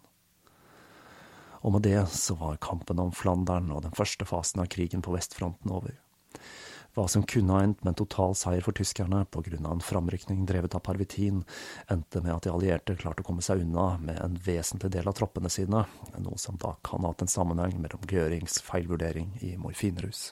Og 1.61 1.75
med 1.75 1.85
det 1.85 2.07
så 2.15 2.37
var 2.39 2.57
kampen 2.63 3.01
om 3.03 3.13
Flandern 3.13 3.69
og 3.75 3.83
den 3.85 3.93
første 3.93 4.25
fasen 4.25 4.63
av 4.63 4.71
krigen 4.73 5.03
på 5.05 5.13
vestfronten 5.13 5.69
over. 5.75 5.93
Hva 6.97 7.05
som 7.11 7.21
kunne 7.29 7.53
ha 7.53 7.61
endt 7.61 7.83
med 7.83 7.93
en 7.93 7.99
total 8.01 8.33
seier 8.35 8.65
for 8.65 8.73
tyskerne 8.73 9.21
av 9.29 9.71
en 9.71 9.83
framrykning 9.83 10.41
drevet 10.49 10.73
av 10.73 10.81
Parvitin, 10.87 11.43
endte 11.85 12.23
med 12.25 12.33
at 12.33 12.47
de 12.47 12.53
allierte 12.55 12.97
klarte 12.97 13.21
å 13.21 13.29
komme 13.29 13.45
seg 13.45 13.61
unna 13.61 13.91
med 14.01 14.17
en 14.23 14.41
vesentlig 14.41 14.89
del 14.97 15.07
av 15.07 15.19
troppene 15.19 15.53
sine, 15.53 15.85
noe 16.17 16.41
som 16.41 16.57
da 16.57 16.73
kan 16.81 17.05
ha 17.05 17.13
hatt 17.13 17.27
en 17.27 17.31
sammenheng 17.31 17.77
mellom 17.77 18.09
Gørings 18.09 18.57
feilvurdering 18.65 19.35
i 19.45 19.53
morfinrus. 19.61 20.31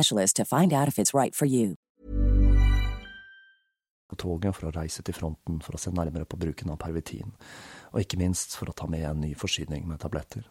to 0.33 0.45
find 0.45 0.73
out 0.73 0.87
if 0.87 0.99
it's 0.99 1.13
right 1.13 1.35
for 1.35 1.45
you. 1.45 1.75
Toget 4.17 4.55
for 4.55 4.69
å 4.69 4.73
reise 4.75 5.01
til 5.03 5.15
fronten 5.15 5.61
for 5.63 5.75
å 5.75 5.79
se 5.81 5.91
nærmere 5.91 6.27
på 6.29 6.37
bruken 6.37 6.69
av 6.73 6.79
pervitin, 6.81 7.31
og 7.91 8.03
ikke 8.03 8.19
minst 8.19 8.57
for 8.59 8.69
å 8.69 8.75
ta 8.75 8.87
med 8.91 9.05
en 9.07 9.21
ny 9.23 9.31
forsyning 9.33 9.87
med 9.87 10.01
tabletter. 10.03 10.43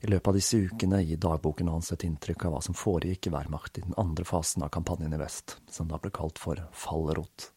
I 0.00 0.10
løpet 0.10 0.30
av 0.30 0.38
disse 0.38 0.58
ukene 0.62 1.00
gir 1.02 1.18
dagboken 1.18 1.68
hans 1.72 1.90
et 1.92 2.04
inntrykk 2.06 2.46
av 2.46 2.54
hva 2.54 2.62
som 2.62 2.76
foregikk 2.78 3.28
i 3.28 3.32
Wehrmacht 3.34 3.80
i 3.80 3.84
den 3.84 3.96
andre 3.98 4.24
fasen 4.26 4.62
av 4.62 4.72
kampanjen 4.74 5.14
i 5.14 5.20
vest, 5.20 5.58
som 5.70 5.90
da 5.90 5.98
ble 5.98 6.12
kalt 6.14 6.38
for 6.38 6.60
Fallrot. 6.72 7.50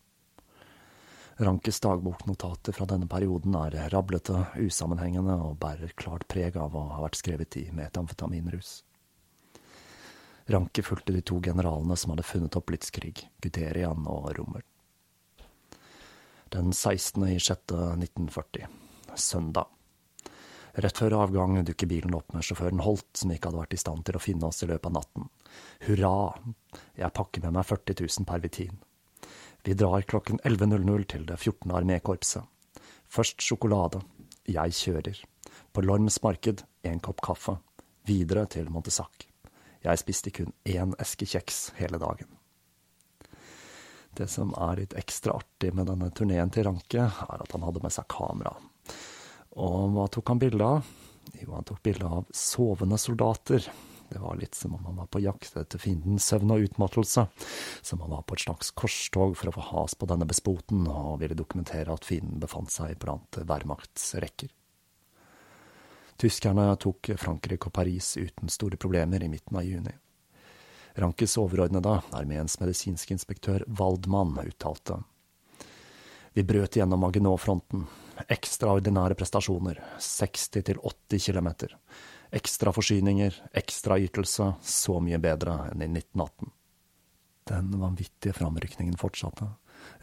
Rankes 1.41 1.79
dagboknotater 1.81 2.75
fra 2.75 2.85
denne 2.89 3.07
perioden 3.09 3.55
er 3.57 3.77
rablete, 3.93 4.43
usammenhengende 4.61 5.37
og 5.41 5.59
bærer 5.61 5.93
klart 5.97 6.27
preg 6.29 6.57
av 6.57 6.75
å 6.77 6.87
ha 6.95 7.01
vært 7.05 7.21
skrevet 7.21 7.57
i 7.61 7.67
metamfetaminrus. 7.73 8.81
Ranke 10.51 10.83
fulgte 10.83 11.15
de 11.15 11.21
to 11.25 11.39
generalene 11.43 11.95
som 11.97 12.13
hadde 12.13 12.27
funnet 12.27 12.55
opp 12.59 12.67
blitskrig, 12.71 13.15
Guderian 13.41 14.07
og 14.09 14.31
Rommel. 14.37 14.65
Den 16.51 16.73
16. 16.73 17.23
i 17.31 17.37
6. 17.39 17.71
1940, 17.71 18.67
søndag. 19.15 19.69
Rett 20.73 20.97
før 20.97 21.17
avgang 21.19 21.57
dukker 21.67 21.87
bilen 21.87 22.15
opp 22.15 22.31
med 22.35 22.45
sjåføren 22.47 22.83
Holt, 22.83 23.09
som 23.19 23.31
ikke 23.31 23.49
hadde 23.49 23.59
vært 23.59 23.75
i 23.75 23.79
stand 23.81 24.05
til 24.07 24.15
å 24.15 24.23
finne 24.23 24.47
oss 24.47 24.63
i 24.63 24.69
løpet 24.69 24.87
av 24.87 24.95
natten. 24.99 25.27
Hurra, 25.87 26.13
jeg 26.99 27.15
pakker 27.17 27.43
med 27.45 27.57
meg 27.57 27.67
40 27.67 28.03
000 28.03 28.27
pervitin. 28.27 28.77
Vi 29.63 29.75
drar 29.77 30.07
klokken 30.07 30.39
11.00 30.47 31.07
til 31.15 31.27
det 31.27 31.37
14. 31.37 31.71
armékorpset. 31.79 32.47
Først 33.11 33.43
sjokolade. 33.43 34.01
Jeg 34.47 34.73
kjører. 34.75 35.19
På 35.71 35.83
Lorms 35.83 36.21
marked 36.23 36.63
en 36.87 37.03
kopp 37.03 37.21
kaffe. 37.23 37.59
Videre 38.07 38.47
til 38.49 38.71
Montesac. 38.71 39.30
Jeg 39.81 40.01
spiste 40.01 40.33
kun 40.35 40.53
én 40.69 40.93
eske 41.01 41.25
kjeks 41.25 41.71
hele 41.79 41.97
dagen. 42.01 42.29
Det 44.13 44.27
som 44.27 44.51
er 44.59 44.81
litt 44.81 44.95
ekstra 44.99 45.37
artig 45.39 45.71
med 45.73 45.87
denne 45.87 46.09
turneen 46.13 46.51
til 46.51 46.67
Ranke, 46.67 47.05
er 47.07 47.43
at 47.45 47.55
han 47.55 47.63
hadde 47.63 47.81
med 47.83 47.93
seg 47.95 48.09
kamera. 48.11 48.51
Og 49.61 49.95
hva 49.95 50.09
tok 50.11 50.33
han 50.33 50.41
bilde 50.41 50.67
av? 50.67 50.91
Jo, 51.39 51.53
han 51.55 51.65
tok 51.67 51.79
bilde 51.85 52.07
av 52.07 52.27
sovende 52.35 52.99
soldater. 52.99 53.65
Det 54.11 54.19
var 54.19 54.35
litt 54.35 54.57
som 54.57 54.75
om 54.75 54.85
han 54.89 54.97
var 54.99 55.07
på 55.07 55.21
jakt 55.23 55.55
etter 55.55 55.79
fiendens 55.79 56.27
søvn 56.27 56.51
og 56.51 56.65
utmattelse, 56.67 57.23
som 57.81 58.01
om 58.01 58.09
han 58.09 58.17
var 58.17 58.25
på 58.27 58.35
et 58.35 58.43
slags 58.43 58.73
korstog 58.75 59.37
for 59.39 59.47
å 59.47 59.55
få 59.55 59.67
has 59.69 59.95
på 59.95 60.09
denne 60.11 60.27
bespoten, 60.27 60.83
og 60.91 61.21
ville 61.23 61.37
dokumentere 61.39 61.95
at 61.95 62.07
fienden 62.07 62.43
befant 62.43 62.73
seg 62.73 62.99
blant 62.99 63.39
Wehrmachts. 63.39 64.11
Tyskerne 66.21 66.67
tok 66.77 67.09
Frankrike 67.17 67.65
og 67.65 67.73
Paris 67.73 68.13
uten 68.19 68.49
store 68.53 68.77
problemer 68.77 69.23
i 69.25 69.29
midten 69.29 69.57
av 69.57 69.65
juni. 69.65 69.93
Rankes 71.01 71.33
overordnede, 71.41 71.95
armeens 72.13 72.59
medisinske 72.61 73.15
inspektør 73.15 73.65
Waldmann, 73.79 74.35
uttalte 74.43 74.99
Vi 76.33 76.43
brøt 76.45 76.77
gjennom 76.77 77.01
Maginot-fronten. 77.01 77.87
Ekstraordinære 78.29 79.17
prestasjoner, 79.17 79.81
60–80 79.97 81.25
kilometer. 81.25 81.73
Ekstra 82.31 82.71
forsyninger, 82.71 83.41
ekstra 83.57 83.97
ytelse, 83.99 84.53
så 84.61 84.99
mye 85.01 85.17
bedre 85.17 85.57
enn 85.71 85.81
i 85.81 85.89
1918. 85.89 86.53
Den 87.49 87.73
vanvittige 87.81 88.37
framrykningen 88.37 88.99
fortsatte. 89.01 89.49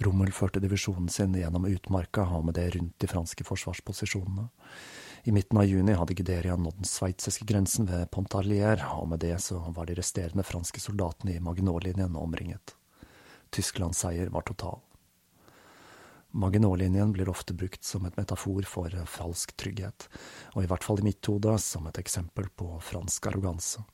Rommel 0.02 0.34
førte 0.34 0.58
divisjonen 0.58 1.06
sin 1.08 1.38
gjennom 1.38 1.70
utmarka 1.70 2.26
og 2.34 2.48
med 2.48 2.58
det 2.58 2.72
rundt 2.74 2.98
de 2.98 3.06
franske 3.06 3.46
forsvarsposisjonene. 3.46 4.50
I 5.28 5.32
midten 5.32 5.58
av 5.58 5.64
juni 5.64 5.92
hadde 5.92 6.14
Guderia 6.14 6.54
nådd 6.56 6.78
den 6.78 6.88
sveitsiske 6.88 7.44
grensen 7.44 7.84
ved 7.84 8.06
Pontarlier, 8.10 8.80
og 8.96 9.10
med 9.10 9.20
det 9.20 9.34
så 9.44 9.58
var 9.76 9.84
de 9.84 9.98
resterende 9.98 10.40
franske 10.40 10.80
soldatene 10.80 11.34
i 11.34 11.42
Maginot-linjen 11.44 12.16
omringet. 12.16 12.72
Tysklands 13.52 14.00
seier 14.00 14.32
var 14.32 14.46
total. 14.48 14.80
Maginot-linjen 16.32 17.12
blir 17.12 17.28
ofte 17.28 17.52
brukt 17.52 17.84
som 17.84 18.08
et 18.08 18.16
metafor 18.16 18.64
for 18.64 18.96
falsk 19.18 19.52
trygghet, 19.60 20.08
og 20.56 20.64
i 20.64 20.70
hvert 20.72 20.88
fall 20.88 21.04
i 21.04 21.10
mitt 21.10 21.28
hode 21.28 21.58
som 21.60 21.92
et 21.92 22.00
eksempel 22.00 22.48
på 22.48 22.70
fransk 22.88 23.28
arroganse. 23.28 23.84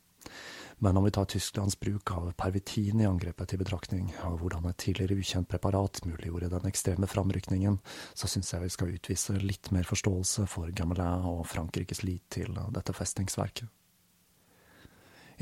Men 0.78 0.96
om 0.96 1.04
vi 1.04 1.10
tar 1.14 1.24
Tysklands 1.30 1.76
bruk 1.80 2.10
av 2.10 2.32
pervitin 2.38 3.00
i 3.00 3.06
angrepet 3.06 3.52
til 3.52 3.60
betraktning, 3.60 4.08
og 4.26 4.40
hvordan 4.40 4.66
et 4.68 4.78
tidligere 4.82 5.16
ukjent 5.20 5.48
preparat 5.48 6.00
muliggjorde 6.04 6.50
den 6.52 6.66
ekstreme 6.68 7.08
framrykningen, 7.10 7.78
så 8.14 8.30
syns 8.30 8.52
jeg 8.52 8.64
vi 8.64 8.72
skal 8.74 8.96
utvise 8.96 9.37
litt 9.38 9.70
mer 9.74 9.87
forståelse 9.88 10.48
for 10.50 10.74
Gamelin 10.74 11.28
og 11.30 11.46
Frankrikes 11.50 12.02
lit 12.02 12.26
til 12.34 12.58
dette 12.74 12.96
festningsverket. 12.96 13.70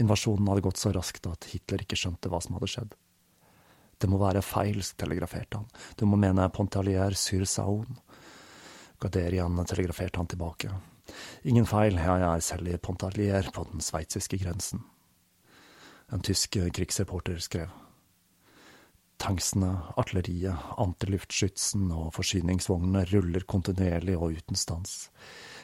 Invasjonen 0.01 0.49
hadde 0.49 0.65
gått 0.65 0.81
så 0.81 0.93
raskt 0.93 1.27
at 1.29 1.49
Hitler 1.53 1.85
ikke 1.85 1.99
skjønte 2.01 2.31
hva 2.33 2.41
som 2.41 2.57
hadde 2.57 2.71
skjedd. 2.75 2.95
Det 4.01 4.09
må 4.11 4.19
være 4.19 4.43
feil, 4.43 4.81
telegraferte 4.99 5.61
han. 5.61 5.69
Du 5.97 6.07
må 6.11 6.19
mene 6.19 6.49
Pontalier 6.51 7.15
sur 7.19 7.45
Saun. 7.47 8.01
Gaderian 9.03 9.61
telegraferte 9.69 10.19
han 10.19 10.31
tilbake. 10.31 10.73
Ingen 11.47 11.67
feil, 11.67 11.99
jeg 11.99 12.25
er 12.27 12.43
selv 12.43 12.71
i 12.73 12.81
Pontalier, 12.81 13.47
på 13.55 13.67
den 13.71 13.85
sveitsiske 13.85 14.41
grensen. 14.43 14.83
En 16.13 16.21
tysk 16.21 16.59
krigsreporter 16.77 17.39
skrev. 17.41 17.71
Tanksene, 19.17 19.79
artilleriet, 19.97 20.59
antiluftskytsen 20.83 21.87
og 21.95 22.11
forsyningsvognene 22.17 23.05
ruller 23.13 23.47
kontinuerlig 23.49 24.19
og 24.19 24.37
uten 24.37 24.59
stans. 24.59 25.07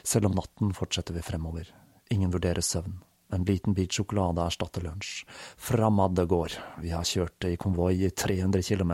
Selv 0.01 0.29
om 0.29 0.37
natten 0.39 0.71
fortsetter 0.73 1.13
vi 1.13 1.21
fremover. 1.25 1.69
Ingen 2.09 2.31
vurderer 2.33 2.65
søvn. 2.65 3.01
En 3.29 3.43
liten 3.45 3.75
bit 3.77 3.93
sjokolade 3.93 4.41
erstatter 4.41 4.87
lunsj. 4.87 5.25
Framad 5.57 6.15
det 6.17 6.25
går. 6.31 6.55
Vi 6.81 6.95
har 6.95 7.05
kjørt 7.05 7.35
det 7.43 7.51
i 7.53 7.59
konvoi 7.61 7.93
i 8.07 8.09
300 8.09 8.63
km. 8.65 8.93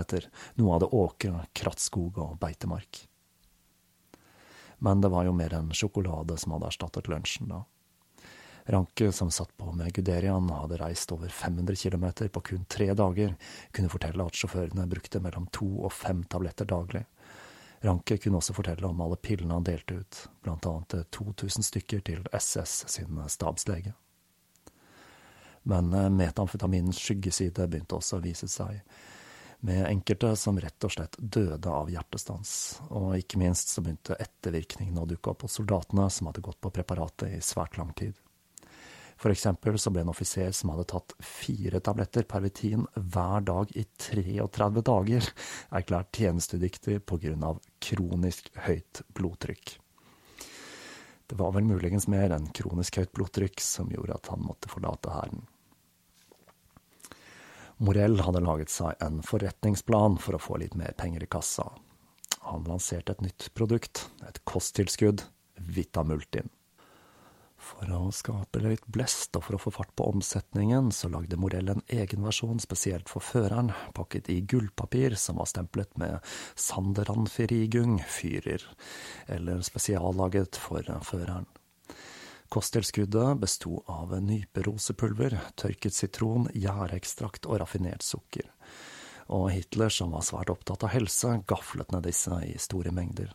Noe 0.59 0.75
av 0.75 0.83
det 0.83 0.89
åkre, 0.91 1.45
krattskog 1.55 2.19
og 2.19 2.35
beitemark. 2.41 3.05
Men 4.83 4.99
det 4.99 5.13
var 5.13 5.23
jo 5.23 5.37
mer 5.37 5.55
enn 5.55 5.71
sjokolade 5.71 6.35
som 6.41 6.57
hadde 6.57 6.73
erstattet 6.73 7.07
lunsjen, 7.07 7.47
da. 7.53 7.63
Ranke, 8.65 9.11
som 9.11 9.31
satt 9.31 9.57
på 9.57 9.71
med 9.71 9.93
Guderian, 9.93 10.49
hadde 10.49 10.77
reist 10.81 11.11
over 11.13 11.29
500 11.29 11.75
km 11.75 12.05
på 12.33 12.41
kun 12.41 12.65
tre 12.65 12.93
dager, 12.93 13.35
kunne 13.71 13.91
fortelle 13.93 14.25
at 14.25 14.37
sjåførene 14.39 14.87
brukte 14.89 15.21
mellom 15.21 15.45
to 15.53 15.67
og 15.85 15.93
fem 15.93 16.23
tabletter 16.25 16.65
daglig. 16.65 17.03
Ranke 17.85 18.17
kunne 18.17 18.39
også 18.41 18.55
fortelle 18.57 18.87
om 18.87 19.03
alle 19.05 19.19
pillene 19.21 19.53
han 19.53 19.67
delte 19.67 19.99
ut, 20.01 20.23
blant 20.41 20.65
annet 20.65 21.11
2000 21.13 21.67
stykker 21.69 22.01
til 22.09 22.25
SS 22.33 22.87
sin 22.89 23.21
stabslege. 23.29 23.93
Men 25.69 25.93
eh, 25.93 26.09
metamfetaminens 26.09 26.97
skyggeside 27.01 27.67
begynte 27.69 27.97
også 27.99 28.17
å 28.17 28.25
vise 28.25 28.49
seg, 28.49 28.81
med 29.65 29.85
enkelte 29.87 30.33
som 30.37 30.57
rett 30.61 30.85
og 30.85 30.93
slett 30.93 31.15
døde 31.17 31.69
av 31.69 31.89
hjertestans, 31.89 32.51
og 32.89 33.15
ikke 33.17 33.39
minst 33.41 33.71
så 33.73 33.81
begynte 33.81 34.17
ettervirkningene 34.21 35.01
å 35.01 35.09
dukke 35.09 35.33
opp 35.33 35.45
hos 35.45 35.57
soldatene 35.57 36.09
som 36.13 36.29
hadde 36.29 36.43
gått 36.45 36.61
på 36.61 36.73
preparatet 36.73 37.33
i 37.33 37.41
svært 37.45 37.77
lang 37.81 37.93
tid. 37.97 38.13
For 39.15 39.31
eksempel 39.31 39.77
så 39.79 39.91
ble 39.93 40.03
en 40.03 40.11
offiser 40.11 40.51
som 40.55 40.73
hadde 40.73 40.87
tatt 40.91 41.15
fire 41.23 41.79
tabletter 41.83 42.27
pervitin 42.27 42.83
hver 42.95 43.45
dag 43.47 43.71
i 43.79 43.85
33 44.01 44.83
dager, 44.83 45.29
erklært 45.71 46.19
tjenestedyktig 46.19 46.99
av 47.47 47.61
kronisk 47.79 48.51
høyt 48.67 49.01
blodtrykk. 49.15 49.77
Det 51.25 51.39
var 51.39 51.55
vel 51.55 51.65
muligens 51.65 52.07
mer 52.11 52.35
enn 52.35 52.51
kronisk 52.53 52.99
høyt 52.99 53.13
blodtrykk 53.17 53.63
som 53.63 53.89
gjorde 53.89 54.19
at 54.19 54.29
han 54.33 54.43
måtte 54.45 54.69
forlate 54.69 55.13
hæren. 55.13 55.45
Morell 57.83 58.21
hadde 58.23 58.43
laget 58.43 58.71
seg 58.71 59.01
en 59.03 59.23
forretningsplan 59.25 60.19
for 60.21 60.37
å 60.37 60.43
få 60.43 60.59
litt 60.61 60.77
mer 60.79 60.93
penger 60.95 61.25
i 61.25 61.31
kassa. 61.31 61.65
Han 62.45 62.67
lanserte 62.69 63.15
et 63.15 63.23
nytt 63.25 63.49
produkt, 63.57 64.05
et 64.27 64.39
kosttilskudd, 64.47 65.25
Vitamultin. 65.55 66.51
For 67.65 67.89
å 67.89 68.11
skape 68.13 68.61
litt 68.61 68.85
blest 68.93 69.33
og 69.37 69.47
for 69.47 69.57
å 69.57 69.61
få 69.63 69.71
fart 69.73 69.93
på 69.97 70.05
omsetningen, 70.11 70.91
så 70.93 71.09
lagde 71.09 71.39
Morell 71.41 71.71
en 71.73 71.81
egen 71.89 72.25
versjon 72.25 72.61
spesielt 72.61 73.09
for 73.09 73.25
føreren, 73.25 73.71
pakket 73.97 74.29
i 74.29 74.37
gullpapir 74.45 75.15
som 75.17 75.39
var 75.41 75.49
stemplet 75.49 75.89
med 75.97 76.19
Sanderanfirigung 76.53 77.97
fyrer, 78.05 78.61
eller 79.25 79.65
spesiallaget 79.65 80.59
for 80.61 80.85
føreren. 81.09 81.49
Kosttilskuddet 82.53 83.41
besto 83.41 83.81
av 83.89 84.13
nyperosepulver, 84.21 85.39
tørket 85.57 85.97
sitron, 85.97 86.45
gjærekstrakt 86.53 87.49
og 87.49 87.63
raffinert 87.63 88.05
sukker. 88.05 88.45
Og 89.33 89.49
Hitler, 89.55 89.89
som 89.89 90.13
var 90.13 90.23
svært 90.27 90.53
opptatt 90.53 90.85
av 90.85 90.93
helse, 90.93 91.39
gaflet 91.49 91.89
ned 91.95 92.05
disse 92.05 92.37
i 92.45 92.53
store 92.61 92.93
mengder. 92.93 93.33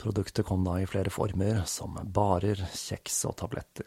Produktet 0.00 0.46
kom 0.46 0.64
da 0.64 0.80
i 0.80 0.86
flere 0.86 1.10
former, 1.12 1.62
som 1.68 1.98
barer, 2.04 2.62
kjeks 2.72 3.18
og 3.28 3.34
tabletter. 3.36 3.86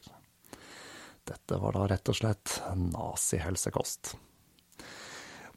Dette 1.25 1.57
var 1.57 1.73
da 1.73 1.87
rett 1.89 2.11
og 2.11 2.17
slett 2.19 2.59
nazihelsekost. 2.75 4.11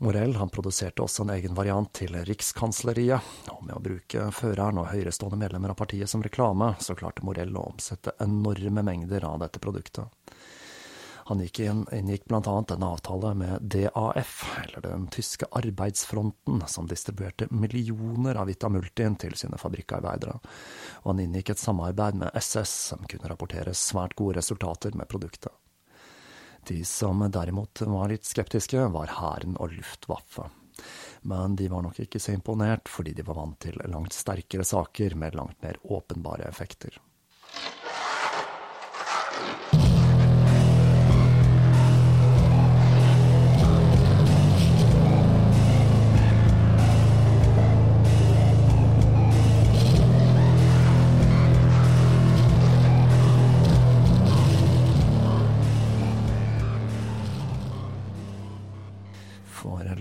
Morell 0.00 0.32
han 0.36 0.48
produserte 0.52 1.04
også 1.04 1.26
en 1.26 1.34
egen 1.34 1.52
variant 1.56 1.92
til 1.96 2.16
Rikskansleriet, 2.28 3.28
og 3.52 3.62
med 3.66 3.76
å 3.76 3.82
bruke 3.84 4.30
føreren 4.32 4.80
og 4.80 4.90
høyrestående 4.94 5.38
medlemmer 5.40 5.72
av 5.72 5.78
partiet 5.80 6.08
som 6.08 6.24
reklame, 6.24 6.72
så 6.80 6.96
klarte 6.96 7.24
Morell 7.24 7.52
å 7.56 7.68
omsette 7.74 8.16
enorme 8.24 8.84
mengder 8.84 9.28
av 9.28 9.42
dette 9.44 9.60
produktet. 9.60 10.08
Han 11.26 11.40
gikk 11.42 11.58
inn, 11.64 11.80
inngikk 11.90 12.28
annet 12.30 12.70
en 12.70 12.82
avtale 12.86 13.32
med 13.34 13.62
DAF, 13.62 14.34
eller 14.62 14.80
den 14.84 15.08
tyske 15.10 15.48
arbeidsfronten, 15.50 16.62
som 16.70 16.86
distribuerte 16.86 17.48
millioner 17.50 18.38
av 18.38 18.46
Vitamultin 18.46 19.16
til 19.18 19.34
sine 19.34 19.58
fabrikkarbeidere, 19.58 20.36
og 21.02 21.08
han 21.10 21.22
inngikk 21.24 21.50
et 21.50 21.62
samarbeid 21.62 22.20
med 22.20 22.30
SS, 22.38 22.74
som 22.92 23.02
kunne 23.10 23.32
rapportere 23.32 23.74
svært 23.74 24.14
gode 24.14 24.38
resultater 24.38 24.94
med 24.94 25.10
produktet. 25.10 25.50
De 26.68 26.78
som 26.86 27.26
derimot 27.30 27.82
var 27.90 28.14
litt 28.14 28.26
skeptiske, 28.26 28.86
var 28.94 29.10
hæren 29.18 29.58
og 29.58 29.74
Luftwaffe. 29.74 30.46
Men 31.26 31.58
de 31.58 31.66
var 31.74 31.82
nok 31.82 31.98
ikke 32.06 32.22
så 32.22 32.36
imponert, 32.38 32.86
fordi 32.86 33.16
de 33.18 33.26
var 33.26 33.40
vant 33.40 33.58
til 33.66 33.82
langt 33.90 34.14
sterkere 34.14 34.66
saker 34.66 35.18
med 35.18 35.34
langt 35.34 35.58
mer 35.66 35.82
åpenbare 35.82 36.46
effekter. 36.46 37.02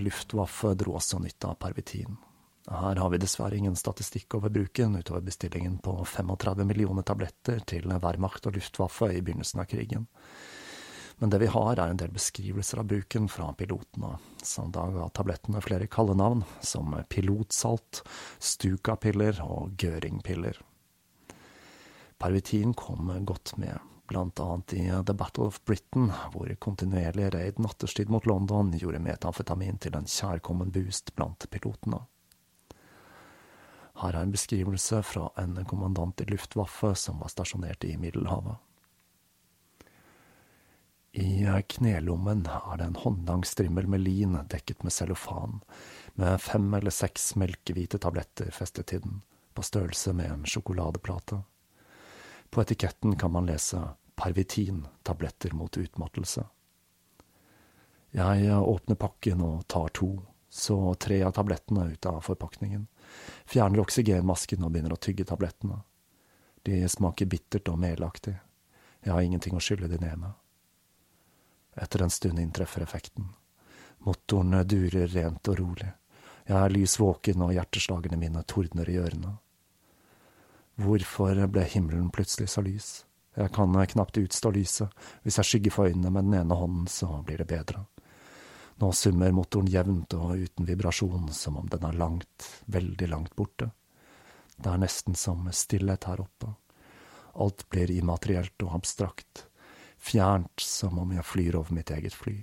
Luftwaffe 0.06 0.72
dro 0.78 0.96
også 0.96 1.20
nytte 1.22 1.50
av 1.50 1.58
pervitin. 1.60 2.16
Her 2.66 2.98
har 2.98 3.10
vi 3.12 3.20
dessverre 3.22 3.56
ingen 3.56 3.76
statistikk 3.78 4.34
over 4.38 4.50
bruken, 4.50 4.96
utover 4.98 5.22
bestillingen 5.22 5.78
på 5.78 6.00
35 6.04 6.66
millioner 6.66 7.06
tabletter 7.06 7.60
til 7.62 7.86
Wehrmacht 7.92 8.48
og 8.48 8.56
Luftwaffe 8.58 9.12
i 9.14 9.20
begynnelsen 9.22 9.62
av 9.62 9.68
krigen. 9.70 10.08
Men 11.18 11.30
det 11.30 11.38
vi 11.40 11.48
har, 11.48 11.78
er 11.78 11.92
en 11.92 12.00
del 12.00 12.10
beskrivelser 12.12 12.82
av 12.82 12.88
bruken 12.90 13.28
fra 13.32 13.48
pilotene, 13.56 14.18
som 14.42 14.72
da 14.74 14.84
ga 14.92 15.06
tablettene 15.16 15.62
flere 15.64 15.88
kallenavn, 15.88 16.42
som 16.60 16.92
pilotsalt, 17.08 18.02
Stuka-piller 18.38 19.40
og 19.46 19.78
gøringpiller. 19.80 20.58
Pervitin 22.20 22.74
kom 22.76 23.08
godt 23.28 23.54
med. 23.60 23.78
Annet 24.14 24.72
i 24.72 24.84
The 25.06 25.14
Battle 25.14 25.44
of 25.44 25.64
Britain, 25.64 26.12
hvor 26.32 26.54
kontinuerlig 26.58 27.34
raid 27.34 27.58
nattestid 27.58 28.08
mot 28.08 28.26
London 28.26 28.70
gjorde 28.78 29.02
metamfetamin 29.02 29.78
til 29.78 29.96
en 29.96 30.06
kjærkommen 30.06 30.70
boost 30.70 31.14
blant 31.16 31.48
pilotene. 31.50 32.04
Her 33.96 34.12
er 34.12 34.22
en 34.22 34.32
beskrivelse 34.32 35.02
fra 35.02 35.30
en 35.40 35.56
kommandant 35.64 36.20
i 36.20 36.28
Luftwaffe 36.28 36.94
som 36.94 37.18
var 37.18 37.32
stasjonert 37.32 37.84
i 37.84 37.96
Middelhavet. 37.96 38.56
I 41.16 41.48
knelommen 41.68 42.44
er 42.46 42.76
det 42.76 42.86
en 42.90 42.98
håndlang 43.00 43.44
strimmel 43.48 43.88
med 43.88 44.04
lin 44.04 44.36
dekket 44.52 44.82
med 44.84 44.92
cellofan, 44.92 45.62
med 46.14 46.40
fem 46.44 46.68
eller 46.76 46.92
seks 46.92 47.30
melkehvite 47.40 47.98
tabletter 47.98 48.52
festet 48.52 48.92
til 48.92 49.00
den, 49.00 49.22
på 49.56 49.64
størrelse 49.64 50.12
med 50.12 50.28
en 50.28 50.44
sjokoladeplate. 50.44 51.40
På 52.50 52.62
etiketten 52.62 53.16
kan 53.18 53.32
man 53.32 53.46
lese 53.46 53.82
Pervitin, 54.16 54.86
tabletter 55.02 55.52
mot 55.52 55.76
utmattelse. 55.76 56.46
Jeg 58.16 58.56
åpner 58.56 58.96
pakken 58.96 59.42
og 59.44 59.66
tar 59.68 59.90
to, 59.92 60.08
så 60.48 60.94
tre 60.94 61.20
av 61.22 61.34
tablettene 61.36 61.90
ut 61.92 62.06
av 62.08 62.22
forpakningen, 62.24 62.86
fjerner 63.44 63.82
oksygenmasken 63.82 64.64
og 64.64 64.72
begynner 64.72 64.94
å 64.96 65.00
tygge 65.00 65.26
tablettene. 65.28 65.82
De 66.64 66.80
smaker 66.88 67.28
bittert 67.28 67.68
og 67.68 67.78
melaktig. 67.78 68.38
Jeg 69.04 69.12
har 69.12 69.22
ingenting 69.22 69.54
å 69.54 69.62
skylle 69.62 69.90
de 69.90 70.00
ned 70.00 70.16
med. 70.18 70.32
Etter 71.76 72.02
en 72.02 72.10
stund 72.10 72.40
inntreffer 72.40 72.82
effekten. 72.82 73.28
Motoren 74.06 74.56
durer 74.66 75.06
rent 75.12 75.48
og 75.52 75.58
rolig. 75.60 75.92
Jeg 76.46 76.56
er 76.56 76.72
lys 76.72 76.96
våken, 76.98 77.42
og 77.42 77.52
hjerteslagene 77.52 78.18
mine 78.18 78.42
tordner 78.48 78.88
i 78.90 78.96
ørene. 79.02 79.36
Hvorfor 80.76 81.38
ble 81.48 81.64
himmelen 81.72 82.10
plutselig 82.12 82.50
så 82.52 82.62
lys? 82.64 82.88
Jeg 83.36 83.52
kan 83.52 83.72
knapt 83.72 84.18
utstå 84.20 84.52
lyset. 84.52 84.92
Hvis 85.24 85.38
jeg 85.40 85.48
skygger 85.48 85.74
for 85.74 85.88
øynene 85.88 86.12
med 86.12 86.28
den 86.28 86.38
ene 86.40 86.56
hånden, 86.56 86.86
så 86.88 87.08
blir 87.24 87.40
det 87.40 87.48
bedre. 87.48 87.86
Nå 88.80 88.92
summer 88.92 89.32
motoren 89.32 89.70
jevnt 89.72 90.12
og 90.16 90.36
uten 90.36 90.68
vibrasjon, 90.68 91.30
som 91.32 91.56
om 91.56 91.68
den 91.72 91.84
er 91.88 91.96
langt, 91.96 92.48
veldig 92.68 93.08
langt 93.08 93.36
borte. 93.36 93.70
Det 94.56 94.72
er 94.72 94.80
nesten 94.80 95.16
som 95.16 95.48
stillhet 95.52 96.04
her 96.08 96.20
oppe. 96.20 96.52
Alt 97.36 97.66
blir 97.72 97.92
immaterielt 97.92 98.62
og 98.64 98.76
abstrakt 98.80 99.46
fjernt 100.06 100.60
som 100.60 100.98
om 100.98 101.12
jeg 101.16 101.24
flyr 101.24 101.56
over 101.58 101.74
mitt 101.76 101.90
eget 101.90 102.14
fly. 102.14 102.36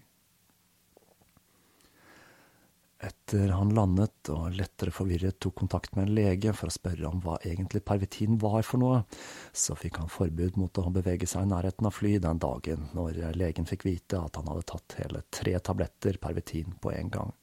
Etter 3.03 3.49
han 3.51 3.73
landet 3.75 4.29
og 4.31 4.53
lettere 4.55 4.93
forvirret 4.95 5.35
tok 5.43 5.57
kontakt 5.59 5.97
med 5.97 6.05
en 6.07 6.15
lege 6.15 6.53
for 6.55 6.71
å 6.71 6.75
spørre 6.75 7.09
om 7.09 7.19
hva 7.25 7.35
egentlig 7.43 7.81
pervitin 7.83 8.37
var 8.39 8.61
for 8.63 8.79
noe, 8.79 9.01
så 9.51 9.75
fikk 9.75 9.99
han 9.99 10.11
forbud 10.11 10.55
mot 10.61 10.79
å 10.79 10.87
bevege 10.93 11.27
seg 11.27 11.43
i 11.43 11.51
nærheten 11.51 11.89
av 11.89 11.97
fly 11.97 12.15
den 12.23 12.39
dagen, 12.39 12.87
når 12.95 13.19
legen 13.35 13.67
fikk 13.67 13.83
vite 13.89 14.21
at 14.23 14.39
han 14.39 14.47
hadde 14.47 14.67
tatt 14.71 14.97
hele 15.01 15.25
tre 15.35 15.57
tabletter 15.59 16.21
pervitin 16.23 16.77
på 16.79 16.95
en 16.95 17.11
gang. 17.11 17.35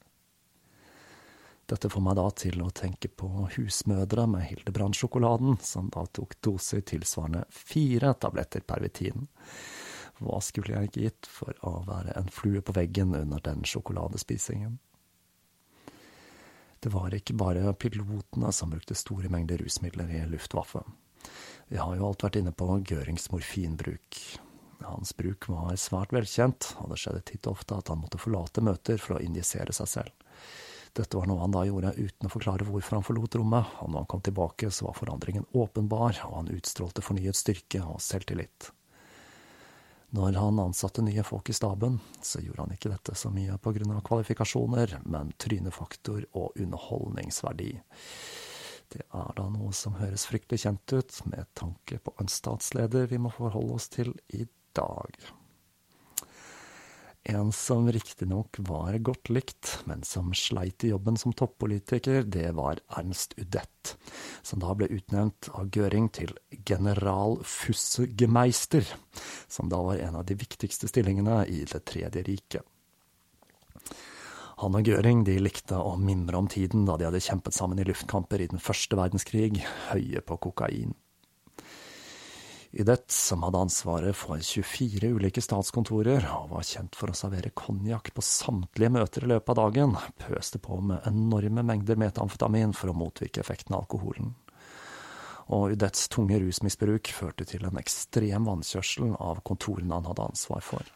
Dette 1.71 1.93
får 1.93 2.03
meg 2.03 2.17
da 2.19 2.27
til 2.35 2.63
å 2.65 2.73
tenke 2.75 3.13
på 3.13 3.29
husmødre 3.55 4.25
med 4.33 4.49
Hildebrand-sjokoladen, 4.49 5.61
som 5.63 5.93
da 5.93 6.03
tok 6.09 6.35
doser 6.43 6.83
tilsvarende 6.83 7.45
fire 7.55 8.17
tabletter 8.19 8.65
pervitin. 8.67 9.29
Hva 10.19 10.41
skulle 10.43 10.81
jeg 10.81 10.97
gitt 10.97 11.29
for 11.31 11.55
å 11.69 11.83
være 11.87 12.17
en 12.19 12.33
flue 12.33 12.65
på 12.65 12.75
veggen 12.75 13.15
under 13.15 13.45
den 13.45 13.63
sjokoladespisingen? 13.69 14.81
Det 16.81 16.89
var 16.95 17.13
ikke 17.13 17.37
bare 17.37 17.75
pilotene 17.77 18.53
som 18.57 18.71
brukte 18.73 18.97
store 18.97 19.29
mengder 19.29 19.61
rusmidler 19.61 20.09
i 20.17 20.23
Luftwaffe. 20.31 20.81
Vi 21.69 21.77
har 21.77 21.93
jo 21.97 22.07
alt 22.09 22.25
vært 22.25 22.39
inne 22.41 22.55
på 22.57 22.67
Gørings 22.89 23.29
morfinbruk. 23.31 24.21
Hans 24.81 25.13
bruk 25.17 25.51
var 25.53 25.77
svært 25.77 26.15
velkjent, 26.17 26.71
og 26.81 26.89
det 26.91 26.99
skjedde 27.03 27.21
titt 27.29 27.47
og 27.47 27.59
ofte 27.59 27.77
at 27.77 27.93
han 27.93 28.01
måtte 28.01 28.21
forlate 28.23 28.65
møter 28.65 28.97
for 28.97 29.19
å 29.19 29.23
injisere 29.23 29.77
seg 29.77 29.93
selv. 29.93 30.33
Dette 30.97 31.21
var 31.21 31.29
noe 31.31 31.45
han 31.45 31.53
da 31.55 31.67
gjorde 31.69 31.93
uten 32.01 32.27
å 32.27 32.33
forklare 32.33 32.67
hvorfor 32.67 32.97
han 32.97 33.07
forlot 33.07 33.37
rommet, 33.39 33.77
og 33.85 33.93
når 33.93 34.03
han 34.03 34.11
kom 34.11 34.25
tilbake, 34.25 34.73
så 34.73 34.89
var 34.89 34.97
forandringen 34.99 35.47
åpenbar, 35.53 36.17
og 36.27 36.37
han 36.41 36.53
utstrålte 36.57 37.05
fornyet 37.05 37.39
styrke 37.39 37.85
og 37.85 38.01
selvtillit. 38.03 38.73
Når 40.11 40.35
han 40.43 40.59
ansatte 40.59 41.05
nye 41.07 41.23
folk 41.23 41.53
i 41.53 41.55
staben, 41.55 42.01
så 42.23 42.41
gjorde 42.43 42.65
han 42.65 42.75
ikke 42.75 42.91
dette 42.91 43.15
så 43.15 43.31
mye 43.31 43.55
av 43.55 44.03
kvalifikasjoner, 44.07 44.97
men 45.07 45.31
trynefaktor 45.39 46.25
og 46.35 46.59
underholdningsverdi. 46.59 47.73
Det 48.91 49.05
er 49.07 49.37
da 49.39 49.45
noe 49.47 49.71
som 49.77 49.95
høres 50.01 50.27
fryktelig 50.27 50.65
kjent 50.65 50.97
ut, 50.97 51.21
med 51.31 51.47
tanke 51.55 52.01
på 52.03 52.15
en 52.19 52.31
statsleder 52.31 53.07
vi 53.07 53.21
må 53.23 53.31
forholde 53.31 53.77
oss 53.79 53.87
til 53.93 54.11
i 54.35 54.49
dag. 54.75 55.15
En 57.23 57.53
som 57.53 57.93
riktignok 57.93 58.57
var 58.65 58.97
godt 58.99 59.29
likt, 59.29 59.83
men 59.85 60.03
som 60.09 60.35
sleit 60.35 60.85
i 60.85 60.89
jobben 60.89 61.17
som 61.21 61.33
toppolitiker, 61.37 62.23
det 62.25 62.53
var 62.57 62.81
Ernst 62.97 63.35
Udett, 63.37 63.99
som 64.43 64.61
da 64.63 64.75
ble 64.75 64.87
utnevnt 64.89 65.49
av 65.53 65.69
Göring 65.69 66.09
til 66.17 66.33
generalfussegemeister, 66.65 68.85
som 69.49 69.69
da 69.69 69.83
var 69.85 69.97
en 70.01 70.17
av 70.17 70.25
de 70.25 70.35
viktigste 70.41 70.89
stillingene 70.89 71.47
i 71.47 71.65
Det 71.69 71.85
tredje 71.85 72.23
riket. 72.25 72.63
Han 74.61 74.75
og 74.77 74.89
Göring 74.89 75.25
de 75.25 75.39
likte 75.41 75.77
å 75.77 75.97
mimre 76.01 76.37
om 76.37 76.49
tiden 76.49 76.85
da 76.89 76.97
de 76.97 77.05
hadde 77.09 77.21
kjempet 77.21 77.55
sammen 77.57 77.79
i 77.81 77.85
luftkamper 77.89 78.41
i 78.41 78.47
den 78.49 78.59
første 78.61 78.97
verdenskrig, 78.97 79.65
høye 79.93 80.21
på 80.21 80.37
kokain. 80.49 80.95
Udet, 82.73 83.11
som 83.11 83.43
hadde 83.43 83.59
ansvaret 83.59 84.15
for 84.15 84.39
24 84.39 85.09
ulike 85.11 85.43
statskontorer 85.43 86.23
og 86.31 86.53
var 86.53 86.67
kjent 86.69 86.95
for 86.95 87.11
å 87.11 87.17
servere 87.19 87.51
konjakk 87.51 88.13
på 88.15 88.23
samtlige 88.23 88.93
møter 88.95 89.27
i 89.27 89.31
løpet 89.33 89.51
av 89.51 89.59
dagen, 89.59 89.97
pøste 90.23 90.61
på 90.63 90.79
med 90.79 91.03
enorme 91.11 91.65
mengder 91.67 91.99
metamfetamin 91.99 92.77
for 92.79 92.93
å 92.93 92.95
motvirke 92.95 93.43
effekten 93.43 93.75
av 93.75 93.83
alkoholen. 93.83 94.37
Og 95.51 95.75
Udets 95.75 96.07
tunge 96.15 96.39
rusmisbruk 96.39 97.11
førte 97.11 97.49
til 97.51 97.67
en 97.67 97.83
ekstrem 97.83 98.47
vannkjørsel 98.47 99.17
av 99.19 99.43
kontorene 99.43 99.99
han 99.99 100.07
hadde 100.07 100.31
ansvar 100.31 100.63
for. 100.63 100.95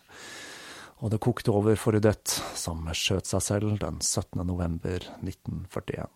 Og 1.03 1.11
det 1.11 1.25
kokte 1.27 1.51
over 1.51 1.75
for 1.75 1.99
Udet, 1.99 2.39
som 2.55 2.87
skjøt 2.95 3.27
seg 3.27 3.43
selv 3.51 3.81
den 3.83 3.99
17. 3.99 4.47
november 4.47 5.03
1941. 5.27 6.07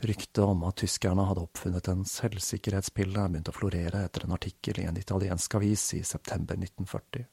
Ryktet 0.00 0.38
om 0.38 0.62
at 0.64 0.78
tyskerne 0.80 1.26
hadde 1.28 1.42
oppfunnet 1.44 1.88
en 1.92 2.06
selvsikkerhetspille, 2.08 3.26
begynte 3.28 3.52
å 3.52 3.56
florere 3.58 4.04
etter 4.06 4.24
en 4.24 4.32
artikkel 4.32 4.80
i 4.80 4.86
en 4.88 4.96
italiensk 4.96 5.58
avis 5.58 5.84
i 5.98 6.00
september 6.08 6.56
1940. 6.56 7.26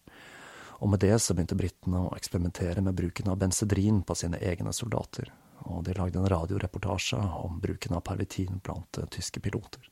Og 0.83 0.91
med 0.91 1.01
det 1.01 1.15
så 1.23 1.33
begynte 1.33 1.57
britene 1.57 2.03
å 2.05 2.15
eksperimentere 2.17 2.83
med 2.83 2.97
bruken 2.99 3.31
av 3.31 3.39
bensedrin 3.39 4.03
på 4.03 4.17
sine 4.19 4.41
egne 4.43 4.75
soldater, 4.75 5.31
og 5.63 5.85
de 5.87 5.95
lagde 5.95 6.19
en 6.19 6.29
radioreportasje 6.29 7.21
om 7.39 7.61
bruken 7.63 7.95
av 7.95 8.03
pervitin 8.05 8.59
blant 8.59 8.99
tyske 9.15 9.39
piloter 9.39 9.87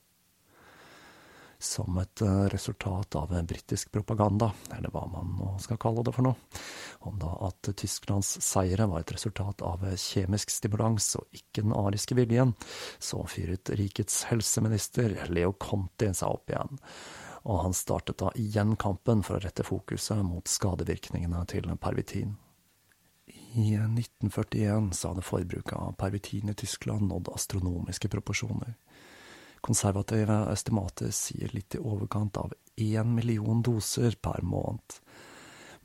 som 1.60 1.98
et 2.02 2.22
eh, 2.22 2.46
resultat 2.54 3.15
av 3.15 3.34
britisk 3.48 3.91
propaganda, 3.91 4.52
eller 4.76 4.94
hva 4.94 5.06
man 5.12 5.36
nå 5.39 5.52
skal 5.63 5.80
kalle 5.82 6.04
det 6.06 6.13
for 6.15 6.28
noe, 6.28 6.62
om 7.08 7.20
da 7.22 7.32
at 7.48 7.72
Tysklands 7.78 8.36
seire 8.44 8.88
var 8.91 9.04
et 9.04 9.13
resultat 9.15 9.63
av 9.65 9.84
kjemisk 10.00 10.54
stimulans 10.54 11.12
og 11.20 11.38
ikke 11.38 11.65
den 11.65 11.76
ariske 11.76 12.18
viljen, 12.18 12.56
så 13.00 13.24
fyret 13.30 13.74
rikets 13.78 14.26
helseminister 14.32 15.20
Leo 15.30 15.54
Conti 15.60 16.12
seg 16.13 16.32
opp 16.32 16.52
igjen, 16.52 16.82
og 17.46 17.62
han 17.62 17.78
startet 17.78 18.20
da 18.22 18.32
igjen 18.41 18.74
kampen 18.82 19.22
for 19.26 19.38
å 19.38 19.44
rette 19.44 19.65
fokuset 19.65 20.24
mot 20.26 20.50
skadevirkningene 20.50 21.44
til 21.52 21.70
pervitin. 21.82 22.36
I 23.56 23.76
1941 23.78 24.91
så 24.94 25.13
hadde 25.13 25.24
forbruket 25.24 25.78
av 25.78 25.94
pervitin 26.00 26.50
i 26.52 26.56
Tyskland 26.58 27.08
nådd 27.08 27.30
astronomiske 27.34 28.10
proporsjoner. 28.12 28.74
Konservative 29.65 30.38
estimater 30.51 31.10
sier 31.15 31.49
litt 31.56 31.75
i 31.75 31.82
overkant 31.82 32.38
av 32.38 32.54
én 32.75 33.15
million 33.15 33.63
doser 33.65 34.17
per 34.21 34.43
måned. 34.45 34.99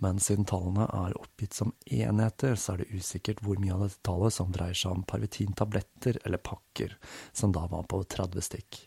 Men 0.05 0.21
siden 0.21 0.47
tallene 0.49 0.85
er 0.85 1.17
oppgitt 1.21 1.57
som 1.57 1.73
enheter, 1.85 2.57
så 2.57 2.75
er 2.75 2.83
det 2.83 2.93
usikkert 2.97 3.43
hvor 3.45 3.61
mye 3.61 3.75
av 3.77 3.85
dette 3.87 4.01
tallet 4.05 4.37
som 4.37 4.53
dreier 4.53 4.77
seg 4.77 4.95
om 4.97 5.05
pervitintabletter 5.09 6.21
eller 6.25 6.41
pakker, 6.45 6.97
som 7.33 7.53
da 7.57 7.67
var 7.73 7.85
på 7.89 8.01
30 8.05 8.45
stikk. 8.45 8.81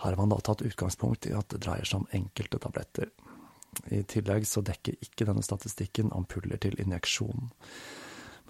Her 0.00 0.12
har 0.12 0.20
man 0.20 0.32
da 0.32 0.40
tatt 0.44 0.64
utgangspunkt 0.64 1.28
i 1.28 1.34
at 1.36 1.52
det 1.52 1.62
dreier 1.64 1.88
seg 1.88 2.02
om 2.02 2.12
enkelte 2.16 2.60
tabletter. 2.60 3.12
I 3.92 4.02
tillegg 4.08 4.48
så 4.48 4.64
dekker 4.64 4.96
ikke 5.04 5.28
denne 5.28 5.44
statistikken 5.44 6.12
ampuller 6.16 6.60
til 6.60 6.76
injeksjon 6.80 7.48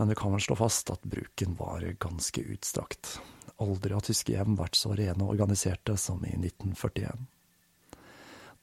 men 0.01 0.09
vi 0.09 0.15
kan 0.15 0.33
vel 0.33 0.41
slå 0.41 0.57
fast 0.57 0.91
at 0.91 1.03
bruken 1.03 1.57
var 1.59 1.85
ganske 2.01 2.41
utstrakt. 2.41 3.19
Aldri 3.61 3.93
har 3.93 4.05
tyske 4.05 4.33
hjem 4.33 4.57
vært 4.57 4.79
så 4.79 4.95
rene 4.97 5.25
og 5.25 5.35
organiserte 5.35 5.97
som 6.01 6.23
i 6.25 6.33
1941. 6.33 7.27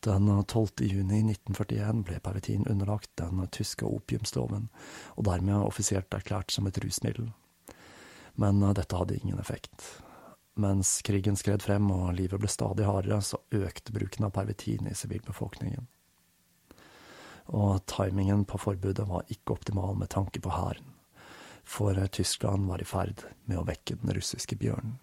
Den 0.05 0.29
12. 0.43 0.85
juni 0.85 1.19
1941 1.33 2.03
ble 2.05 2.19
pervitin 2.21 2.65
underlagt 2.69 3.11
den 3.17 3.41
tyske 3.53 3.85
opiumsloven, 3.85 4.67
og 5.17 5.25
dermed 5.25 5.65
offisielt 5.65 6.13
erklært 6.13 6.53
som 6.53 6.69
et 6.69 6.77
rusmiddel. 6.81 7.31
Men 8.37 8.61
dette 8.77 8.97
hadde 8.97 9.17
ingen 9.17 9.39
effekt. 9.41 9.81
Mens 10.57 11.01
krigen 11.05 11.37
skred 11.37 11.61
frem 11.61 11.89
og 11.93 12.15
livet 12.17 12.41
ble 12.41 12.49
stadig 12.49 12.85
hardere, 12.85 13.21
så 13.21 13.41
økte 13.53 13.93
bruken 13.93 14.25
av 14.25 14.33
pervitin 14.37 14.89
i 14.89 14.95
sivilbefolkningen. 14.97 15.85
Og 17.57 17.85
timingen 17.89 18.45
på 18.45 18.59
forbudet 18.59 19.05
var 19.07 19.29
ikke 19.33 19.53
optimal 19.53 19.97
med 19.97 20.09
tanke 20.13 20.41
på 20.41 20.53
hæren, 20.53 20.96
for 21.67 22.07
Tyskland 22.07 22.67
var 22.67 22.81
i 22.81 22.87
ferd 22.87 23.25
med 23.45 23.59
å 23.59 23.65
vekke 23.67 23.97
den 24.01 24.13
russiske 24.15 24.55
bjørnen. 24.55 24.95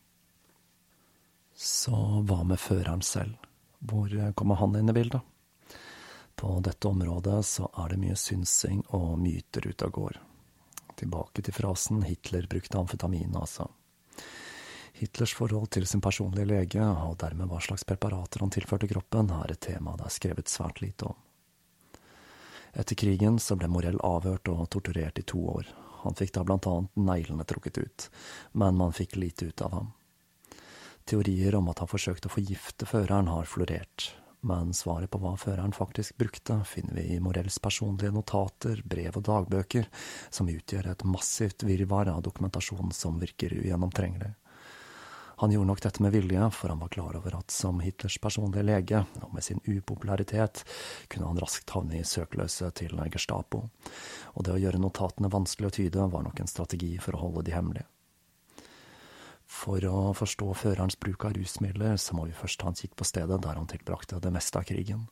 Så 1.54 1.94
hva 2.24 2.40
med 2.42 2.58
føreren 2.58 3.02
selv? 3.04 3.36
Hvor 3.84 4.10
kommer 4.34 4.58
han 4.58 4.76
inn 4.80 4.88
i 4.88 4.96
bildet? 4.96 5.20
På 6.34 6.56
dette 6.64 6.88
området 6.88 7.44
så 7.46 7.68
er 7.84 7.92
det 7.92 8.00
mye 8.00 8.16
synsing 8.16 8.80
og 8.96 9.18
myter 9.20 9.68
ute 9.68 9.90
og 9.90 10.00
går. 10.00 10.18
Tilbake 10.96 11.44
til 11.44 11.54
frasen 11.54 12.02
Hitler 12.08 12.48
brukte 12.50 12.80
amfetamin, 12.80 13.36
altså. 13.36 13.68
Hitlers 14.94 15.34
forhold 15.34 15.68
til 15.74 15.86
sin 15.86 16.00
personlige 16.00 16.48
lege, 16.48 16.82
og 16.82 17.18
dermed 17.20 17.50
hva 17.50 17.60
slags 17.60 17.84
preparater 17.84 18.40
han 18.40 18.52
tilførte 18.54 18.88
kroppen, 18.88 19.30
er 19.36 19.52
et 19.52 19.62
tema 19.68 19.98
det 20.00 20.08
er 20.08 20.16
skrevet 20.16 20.50
svært 20.50 20.80
lite 20.80 21.12
om. 21.12 21.16
Etter 22.74 22.98
krigen 22.98 23.36
så 23.38 23.54
ble 23.58 23.68
Morell 23.70 24.00
avhørt 24.02 24.48
og 24.50 24.68
torturert 24.72 25.20
i 25.20 25.26
to 25.28 25.44
år. 25.58 25.68
Han 26.04 26.16
fikk 26.18 26.34
da 26.36 26.44
blant 26.44 26.66
annet 26.68 26.96
neglene 27.00 27.46
trukket 27.48 27.78
ut, 27.80 28.08
men 28.52 28.76
man 28.76 28.92
fikk 28.92 29.16
lite 29.16 29.48
ut 29.50 29.64
av 29.64 29.72
ham. 29.78 29.92
Teorier 31.04 31.56
om 31.58 31.68
at 31.68 31.82
han 31.82 31.88
forsøkte 31.90 32.30
å 32.30 32.34
forgifte 32.36 32.88
føreren 32.88 33.28
har 33.28 33.48
florert, 33.48 34.12
men 34.44 34.74
svaret 34.76 35.08
på 35.12 35.18
hva 35.20 35.34
føreren 35.40 35.72
faktisk 35.72 36.18
brukte, 36.20 36.58
finner 36.68 36.96
vi 37.00 37.16
i 37.16 37.20
Morells 37.20 37.56
personlige 37.64 38.12
notater, 38.12 38.82
brev 38.84 39.16
og 39.16 39.24
dagbøker, 39.24 39.88
som 40.28 40.48
utgjør 40.52 40.90
et 40.92 41.04
massivt 41.08 41.64
virvar 41.64 42.12
av 42.12 42.22
dokumentasjon 42.28 42.92
som 42.92 43.20
virker 43.20 43.56
ugjennomtrengelig. 43.56 44.34
Han 45.44 45.52
gjorde 45.52 45.66
nok 45.66 45.80
dette 45.84 46.00
med 46.00 46.12
vilje, 46.12 46.50
for 46.56 46.72
han 46.72 46.78
var 46.80 46.88
klar 46.88 47.16
over 47.18 47.34
at 47.36 47.52
som 47.52 47.80
Hitlers 47.84 48.14
personlige 48.16 48.64
lege, 48.64 49.02
og 49.20 49.34
med 49.36 49.44
sin 49.44 49.58
upopularitet, 49.66 50.62
kunne 51.12 51.26
han 51.28 51.40
raskt 51.42 51.74
havne 51.76 51.98
i 51.98 52.06
søkeløset 52.08 52.72
til 52.80 52.96
Gestapo, 53.12 53.60
og 54.32 54.46
det 54.46 54.54
å 54.54 54.62
gjøre 54.62 54.80
notatene 54.80 55.28
vanskelig 55.28 55.68
å 55.68 55.74
tyde 55.76 56.06
var 56.14 56.24
nok 56.24 56.40
en 56.40 56.48
strategi 56.48 56.94
for 56.96 57.12
å 57.12 57.20
holde 57.26 57.42
de 57.44 57.52
hemmelige. 57.52 57.84
For 59.44 59.84
å 59.84 60.14
forstå 60.16 60.48
førerens 60.62 60.96
bruk 60.96 61.28
av 61.28 61.36
rusmidler, 61.36 62.00
så 62.00 62.16
må 62.16 62.24
vi 62.30 62.38
først 62.40 62.62
ta 62.62 62.72
en 62.72 62.80
kikk 62.80 62.96
på 62.96 63.04
stedet 63.04 63.42
der 63.44 63.60
han 63.60 63.68
tilbrakte 63.68 64.22
det 64.24 64.32
meste 64.32 64.62
av 64.62 64.64
krigen, 64.72 65.04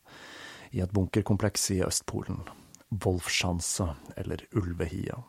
i 0.72 0.80
et 0.80 0.96
bunkerkompleks 0.96 1.74
i 1.76 1.82
Østpolen, 1.84 2.40
Wolfschanze, 2.88 3.90
eller 4.16 4.48
Ulvehia. 4.56 5.20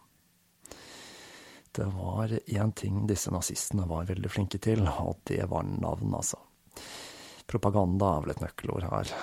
Det 1.74 1.86
var 1.90 2.30
én 2.46 2.72
ting 2.78 3.08
disse 3.10 3.32
nazistene 3.34 3.88
var 3.90 4.06
veldig 4.06 4.30
flinke 4.30 4.60
til, 4.62 4.86
og 4.86 5.24
det 5.26 5.42
var 5.50 5.66
navn, 5.66 6.14
altså. 6.14 6.38
Propaganda 7.50 8.12
er 8.14 8.24
vel 8.24 8.34
et 8.36 8.44
nøkkelord 8.44 8.86
her, 8.86 9.14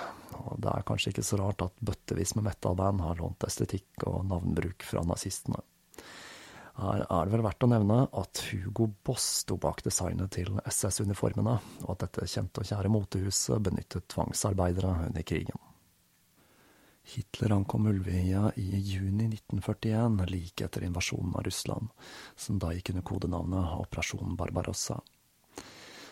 og 0.41 0.59
det 0.59 0.73
er 0.73 0.85
kanskje 0.87 1.13
ikke 1.13 1.25
så 1.25 1.39
rart 1.39 1.63
at 1.63 1.79
bøttevis 1.79 2.35
med 2.35 2.49
metalband 2.49 3.01
har 3.05 3.21
lånt 3.21 3.47
estetikk 3.47 4.03
og 4.11 4.25
navnbruk 4.27 4.83
fra 4.83 5.03
nazistene. 5.07 5.63
Her 6.81 7.05
er 7.07 7.25
det 7.27 7.35
vel 7.37 7.43
verdt 7.45 7.65
å 7.65 7.71
nevne 7.71 7.97
at 8.19 8.43
Hugo 8.49 8.89
Boss 9.05 9.25
sto 9.45 9.57
bak 9.61 9.83
designet 9.87 10.35
til 10.35 10.51
SS-uniformene, 10.67 11.57
og 11.85 11.89
at 11.95 12.05
dette 12.05 12.29
kjente 12.35 12.63
og 12.63 12.67
kjære 12.67 12.91
motehuset 12.91 13.63
benyttet 13.63 14.11
tvangsarbeidere 14.11 14.95
under 15.07 15.27
krigen. 15.27 15.70
Hitler 17.11 17.51
ankom 17.51 17.87
Ulvøya 17.91 18.51
i 18.55 18.77
juni 18.79 19.25
1941, 19.27 20.21
like 20.31 20.63
etter 20.63 20.85
invasjonen 20.87 21.33
av 21.35 21.43
Russland, 21.43 21.89
som 22.39 22.59
da 22.59 22.69
gikk 22.71 22.93
under 22.93 23.03
kodenavnet 23.03 23.73
Operasjon 23.81 24.37
Barbarossa. 24.39 25.01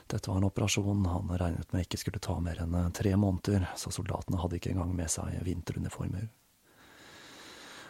Dette 0.09 0.29
var 0.29 0.37
en 0.41 0.49
operasjon 0.49 1.05
han 1.05 1.31
regnet 1.37 1.71
med 1.71 1.85
ikke 1.85 2.01
skulle 2.01 2.19
ta 2.19 2.35
mer 2.43 2.59
enn 2.63 2.75
tre 2.97 3.13
måneder, 3.15 3.69
så 3.77 3.93
soldatene 3.93 4.41
hadde 4.41 4.57
ikke 4.59 4.73
engang 4.73 4.91
med 4.97 5.11
seg 5.13 5.39
vinteruniformer. 5.45 6.27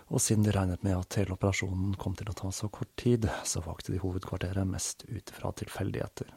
Og 0.09 0.21
siden 0.21 0.45
de 0.45 0.53
regnet 0.53 0.83
med 0.85 0.97
at 0.97 1.17
hele 1.17 1.33
operasjonen 1.37 1.93
kom 2.01 2.17
til 2.19 2.29
å 2.29 2.35
ta 2.37 2.51
så 2.53 2.69
kort 2.73 2.91
tid, 2.99 3.25
så 3.45 3.61
valgte 3.65 3.93
de 3.93 4.01
hovedkvarteret 4.03 4.69
mest 4.69 5.05
ut 5.07 5.33
fra 5.33 5.53
tilfeldigheter. 5.53 6.33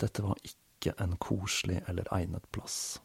Dette 0.00 0.24
var 0.24 0.40
ikke 0.44 0.96
en 1.02 1.16
koselig 1.20 1.82
eller 1.88 2.08
egnet 2.14 2.48
plass. 2.52 3.00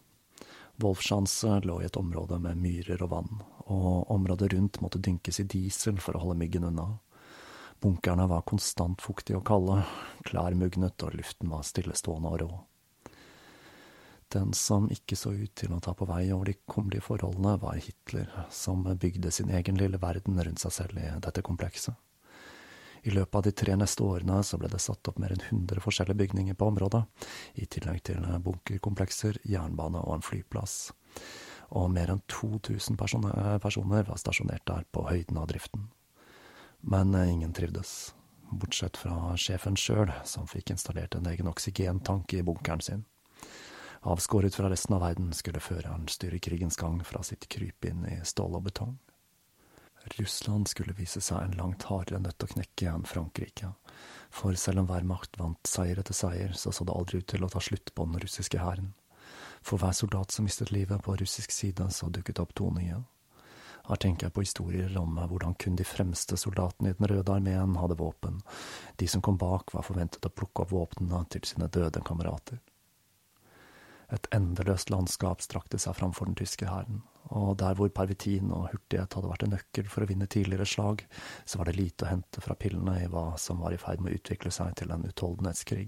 Wolfschanze 0.82 1.60
lå 1.64 1.82
i 1.82 1.86
et 1.88 1.98
område 2.00 2.40
med 2.42 2.60
myrer 2.62 3.02
og 3.06 3.12
vann, 3.14 3.40
og 3.72 4.12
området 4.12 4.52
rundt 4.54 4.82
måtte 4.82 5.02
dynkes 5.02 5.40
i 5.44 5.48
diesel 5.50 6.02
for 6.02 6.18
å 6.18 6.26
holde 6.26 6.40
myggen 6.42 6.68
unna. 6.68 6.88
Bunkerne 7.82 8.28
var 8.30 8.46
konstant 8.50 9.02
fuktige 9.02 9.40
og 9.40 9.48
kalde, 9.48 9.80
klær 10.28 10.54
mugnet 10.58 11.02
og 11.06 11.16
luften 11.18 11.50
var 11.50 11.66
stillestående 11.66 12.34
og 12.34 12.42
rå. 12.44 12.52
Den 14.32 14.54
som 14.56 14.86
ikke 14.94 15.18
så 15.20 15.34
ut 15.36 15.56
til 15.60 15.74
å 15.76 15.82
ta 15.84 15.92
på 15.98 16.08
vei 16.08 16.30
over 16.32 16.52
de 16.52 16.60
kummerlige 16.70 17.04
forholdene, 17.04 17.58
var 17.60 17.82
Hitler, 17.82 18.30
som 18.54 18.86
bygde 18.86 19.32
sin 19.34 19.52
egen 19.52 19.80
lille 19.82 20.00
verden 20.00 20.40
rundt 20.40 20.62
seg 20.64 20.76
selv 20.78 21.02
i 21.02 21.10
dette 21.26 21.44
komplekset. 21.44 21.98
I 23.02 23.14
løpet 23.14 23.36
av 23.36 23.45
de 23.47 23.52
tre 23.52 23.76
neste 23.80 24.04
årene 24.06 24.41
så 24.45 24.60
ble 24.62 24.70
det 24.70 24.82
satt 24.82 25.10
opp 25.10 25.18
mer 25.22 25.34
enn 25.34 25.41
100 25.47 25.82
forskjellige 25.82 26.20
bygninger 26.20 26.58
på 26.58 26.68
området, 26.70 27.02
i 27.58 27.66
tillegg 27.66 28.04
til 28.06 28.22
bunkerkomplekser, 28.45 29.41
jernbane 29.47 30.04
og 30.06 30.20
en 30.20 30.26
flyplass. 30.26 30.91
Og 31.72 31.89
mer 31.89 32.12
enn 32.14 32.22
2000 32.30 32.99
personer 32.99 34.06
var 34.06 34.22
stasjonert 34.22 34.68
der 34.70 34.86
på 34.91 35.08
høyden 35.10 35.39
av 35.41 35.49
driften. 35.49 35.89
Men 36.82 37.16
eh, 37.16 37.30
ingen 37.32 37.54
trivdes, 37.54 38.14
bortsett 38.52 38.97
fra 38.97 39.36
sjefen 39.38 39.78
sjøl, 39.78 40.12
som 40.26 40.49
fikk 40.49 40.74
installert 40.74 41.16
en 41.16 41.30
egen 41.30 41.49
oksygentank 41.49 42.34
i 42.34 42.43
bunkeren 42.45 42.82
sin. 42.82 43.06
Avskåret 44.02 44.56
fra 44.58 44.70
resten 44.70 44.95
av 44.97 45.04
verden 45.06 45.30
skulle 45.38 45.62
føreren 45.62 46.08
styre 46.10 46.41
krigens 46.41 46.78
gang 46.78 47.04
fra 47.06 47.22
sitt 47.24 47.45
krypinn 47.49 48.06
i 48.10 48.18
stål 48.26 48.58
og 48.58 48.66
betong. 48.70 48.97
Russland 50.18 50.68
skulle 50.68 50.95
vise 50.97 51.22
seg 51.22 51.43
en 51.43 51.58
langt 51.60 51.86
hardere 51.89 52.20
nøtt 52.22 52.43
å 52.43 52.49
knekke 52.54 52.89
enn 52.89 53.06
Frankrike, 53.08 53.74
for 54.34 54.58
selv 54.58 54.84
om 54.84 54.89
hver 54.89 55.06
makt 55.08 55.38
vant 55.39 55.68
seier 55.68 55.99
etter 56.02 56.18
seier, 56.18 56.54
så 56.58 56.74
så 56.74 56.88
det 56.88 56.95
aldri 56.95 57.22
ut 57.22 57.30
til 57.32 57.45
å 57.45 57.49
ta 57.52 57.62
slutt 57.62 57.93
på 57.95 58.08
den 58.08 58.22
russiske 58.24 58.62
hæren. 58.62 58.93
For 59.62 59.78
hver 59.78 59.93
soldat 59.93 60.34
som 60.34 60.47
mistet 60.47 60.72
livet 60.74 61.04
på 61.06 61.16
russisk 61.20 61.52
side, 61.54 61.91
så 61.93 62.10
dukket 62.10 62.41
opp 62.41 62.56
to 62.58 62.72
nye. 62.74 63.04
Her 63.88 63.97
tenker 63.97 64.28
jeg 64.28 64.34
på 64.36 64.43
historier 64.45 64.97
om 65.02 65.18
hvordan 65.18 65.56
kun 65.60 65.78
de 65.78 65.86
fremste 65.86 66.38
soldatene 66.38 66.91
i 66.91 66.97
Den 66.97 67.10
røde 67.10 67.34
armeen 67.34 67.78
hadde 67.82 67.97
våpen, 67.97 68.41
de 68.97 69.08
som 69.08 69.22
kom 69.22 69.38
bak 69.41 69.74
var 69.74 69.86
forventet 69.86 70.26
å 70.26 70.34
plukke 70.34 70.66
opp 70.66 70.74
våpnene 70.74 71.24
til 71.34 71.45
sine 71.49 71.70
døde 71.70 72.04
kamerater. 72.06 72.62
Et 74.12 74.28
endeløst 74.36 74.91
landskap 74.91 75.41
strakte 75.41 75.80
seg 75.80 75.95
framfor 75.97 76.30
den 76.30 76.38
tyske 76.38 76.68
hæren, 76.68 77.02
og 77.38 77.54
der 77.62 77.78
hvor 77.80 77.92
pervitin 77.96 78.52
og 78.52 78.70
hurtighet 78.72 79.16
hadde 79.16 79.30
vært 79.32 79.46
en 79.46 79.54
nøkkel 79.56 79.88
for 79.92 80.04
å 80.04 80.10
vinne 80.10 80.28
tidligere 80.32 80.68
slag, 80.68 81.06
så 81.46 81.60
var 81.60 81.70
det 81.70 81.78
lite 81.78 82.06
å 82.06 82.12
hente 82.12 82.44
fra 82.44 82.58
pillene 82.60 82.98
i 83.04 83.08
hva 83.12 83.32
som 83.42 83.62
var 83.64 83.76
i 83.76 83.80
ferd 83.82 84.04
med 84.04 84.14
å 84.14 84.20
utvikle 84.20 84.52
seg 84.52 84.76
til 84.80 84.92
en 84.92 85.06
utholdenhetskrig. 85.08 85.88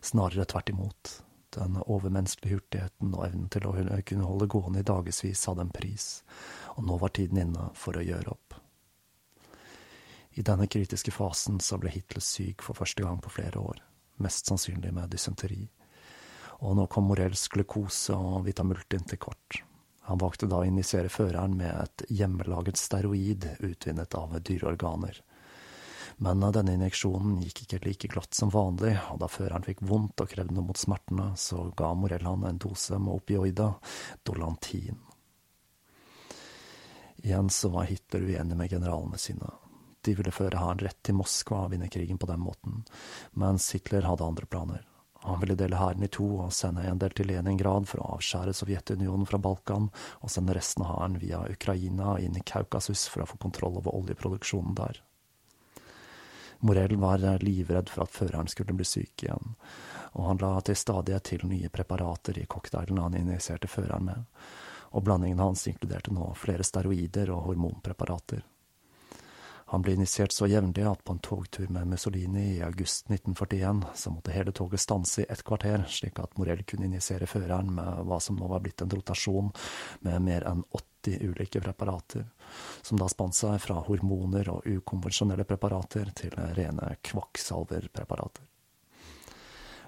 Snarere 0.00 0.46
tvert 0.48 0.72
imot. 0.72 1.16
Den 1.56 1.80
overmenneskelige 1.82 2.60
hurtigheten 2.60 3.16
og 3.16 3.24
evnen 3.26 3.48
til 3.50 3.66
å 3.66 3.74
kunne 4.06 4.28
holde 4.28 4.50
gående 4.54 4.84
i 4.84 4.86
dagevis 4.86 5.46
hadde 5.50 5.66
en 5.66 5.74
pris, 5.74 6.06
og 6.76 6.86
nå 6.86 7.00
var 7.02 7.14
tiden 7.16 7.42
inne 7.42 7.72
for 7.74 7.98
å 7.98 8.06
gjøre 8.06 8.36
opp. 8.36 8.54
I 10.38 10.46
denne 10.46 10.70
kritiske 10.70 11.10
fasen 11.10 11.58
så 11.58 11.80
ble 11.82 11.90
Hitler 11.90 12.22
syk 12.22 12.62
for 12.62 12.78
første 12.78 13.02
gang 13.02 13.18
på 13.18 13.34
flere 13.34 13.58
år, 13.58 13.82
mest 14.22 14.46
sannsynlig 14.46 14.94
med 14.94 15.10
dysenteri 15.10 15.64
og 16.60 16.76
nå 16.76 16.86
kom 16.92 17.08
Morells 17.08 17.48
glukose 17.52 18.16
og 18.16 18.44
vitamultin 18.48 19.06
til 19.08 19.20
kort. 19.20 19.62
Han 20.08 20.20
valgte 20.20 20.48
da 20.50 20.60
å 20.60 20.66
injisere 20.66 21.12
føreren 21.12 21.56
med 21.58 21.74
et 21.74 22.06
hjemmelaget 22.08 22.80
steroid 22.80 23.46
utvinnet 23.58 24.14
av 24.16 24.38
dyreorganer. 24.40 25.20
Men 26.20 26.42
denne 26.52 26.74
injeksjonen 26.76 27.38
gikk 27.44 27.62
ikke 27.64 27.78
like 27.86 28.08
glatt 28.12 28.36
som 28.36 28.50
vanlig, 28.52 28.92
og 29.12 29.22
da 29.22 29.28
føreren 29.30 29.64
fikk 29.64 29.80
vondt 29.88 30.20
og 30.20 30.28
krevde 30.32 30.52
noe 30.56 30.66
mot 30.68 30.80
smertene, 30.80 31.30
så 31.40 31.70
ga 31.76 31.94
Morell 31.96 32.26
han 32.28 32.44
en 32.44 32.60
dose 32.60 32.98
med 32.98 33.22
opioida, 33.22 33.70
Dolantin. 34.26 34.98
Igjen 37.22 37.48
så 37.52 37.72
var 37.72 37.88
Hitler 37.88 38.28
uenig 38.28 38.56
med 38.56 38.70
generalene 38.72 39.20
sine. 39.20 39.48
De 40.04 40.14
ville 40.16 40.32
føre 40.32 40.60
hæren 40.60 40.80
rett 40.84 41.00
til 41.04 41.16
Moskva 41.16 41.64
og 41.64 41.74
vinne 41.74 41.88
krigen 41.92 42.20
på 42.20 42.28
den 42.28 42.40
måten, 42.40 42.82
mens 43.36 43.68
Hitler 43.76 44.08
hadde 44.08 44.28
andre 44.28 44.48
planer. 44.48 44.84
Han 45.22 45.40
ville 45.40 45.54
dele 45.54 45.76
hæren 45.76 46.02
i 46.02 46.08
to 46.08 46.26
og 46.46 46.52
sende 46.56 46.86
en 46.88 46.98
del 47.00 47.12
til 47.12 47.28
Leningrad 47.28 47.88
for 47.90 48.00
å 48.00 48.14
avskjære 48.16 48.54
Sovjetunionen 48.56 49.28
fra 49.28 49.40
Balkan, 49.42 49.90
og 50.24 50.32
sende 50.32 50.56
resten 50.56 50.86
av 50.86 50.94
hæren 50.94 51.18
via 51.20 51.42
Ukraina 51.50 52.16
inn 52.24 52.38
i 52.40 52.44
Kaukasus 52.46 53.04
for 53.12 53.24
å 53.24 53.28
få 53.28 53.36
kontroll 53.42 53.76
over 53.82 53.96
oljeproduksjonen 53.98 54.78
der. 54.80 55.02
Morell 56.60 56.96
var 57.00 57.24
livredd 57.40 57.88
for 57.88 58.04
at 58.04 58.12
føreren 58.12 58.48
skulle 58.48 58.76
bli 58.76 58.84
syk 58.84 59.24
igjen, 59.24 59.54
og 60.12 60.26
han 60.26 60.40
la 60.42 60.54
til 60.64 60.76
stadighet 60.76 61.28
til 61.30 61.46
nye 61.48 61.70
preparater 61.72 62.40
i 62.40 62.48
cocktailen 62.48 63.00
han 63.00 63.16
injiserte 63.16 63.68
føreren 63.68 64.08
med, 64.08 64.24
og 64.92 65.04
blandingen 65.04 65.40
hans 65.40 65.66
inkluderte 65.70 66.12
nå 66.12 66.32
flere 66.36 66.64
steroider 66.66 67.32
og 67.32 67.46
hormonpreparater. 67.48 68.44
Han 69.70 69.84
ble 69.86 69.92
initiert 69.94 70.32
så 70.34 70.48
jevnlig 70.50 70.82
at 70.82 71.04
på 71.06 71.14
en 71.14 71.20
togtur 71.22 71.68
med 71.70 71.86
Mussolini 71.86 72.56
i 72.56 72.62
august 72.66 73.06
1941, 73.06 73.84
så 73.94 74.10
måtte 74.10 74.32
hele 74.34 74.50
toget 74.50 74.82
stanse 74.82 75.22
i 75.22 75.26
ett 75.30 75.44
kvarter, 75.46 75.84
slik 75.86 76.18
at 76.18 76.34
Morell 76.38 76.64
kunne 76.66 76.88
injisere 76.88 77.28
føreren 77.30 77.70
med 77.76 78.00
hva 78.08 78.18
som 78.18 78.34
nå 78.34 78.48
var 78.50 78.64
blitt 78.64 78.82
en 78.82 78.90
rotasjon 78.90 79.52
med 80.08 80.24
mer 80.26 80.46
enn 80.50 80.64
80 80.74 81.22
ulike 81.22 81.62
preparater, 81.62 82.26
som 82.82 82.98
da 82.98 83.06
spant 83.12 83.38
seg 83.38 83.60
fra 83.62 83.78
hormoner 83.86 84.50
og 84.50 84.66
ukonvensjonelle 84.66 85.46
preparater 85.46 86.10
til 86.18 86.34
rene 86.58 86.96
kvakksalverpreparater. 87.06 88.50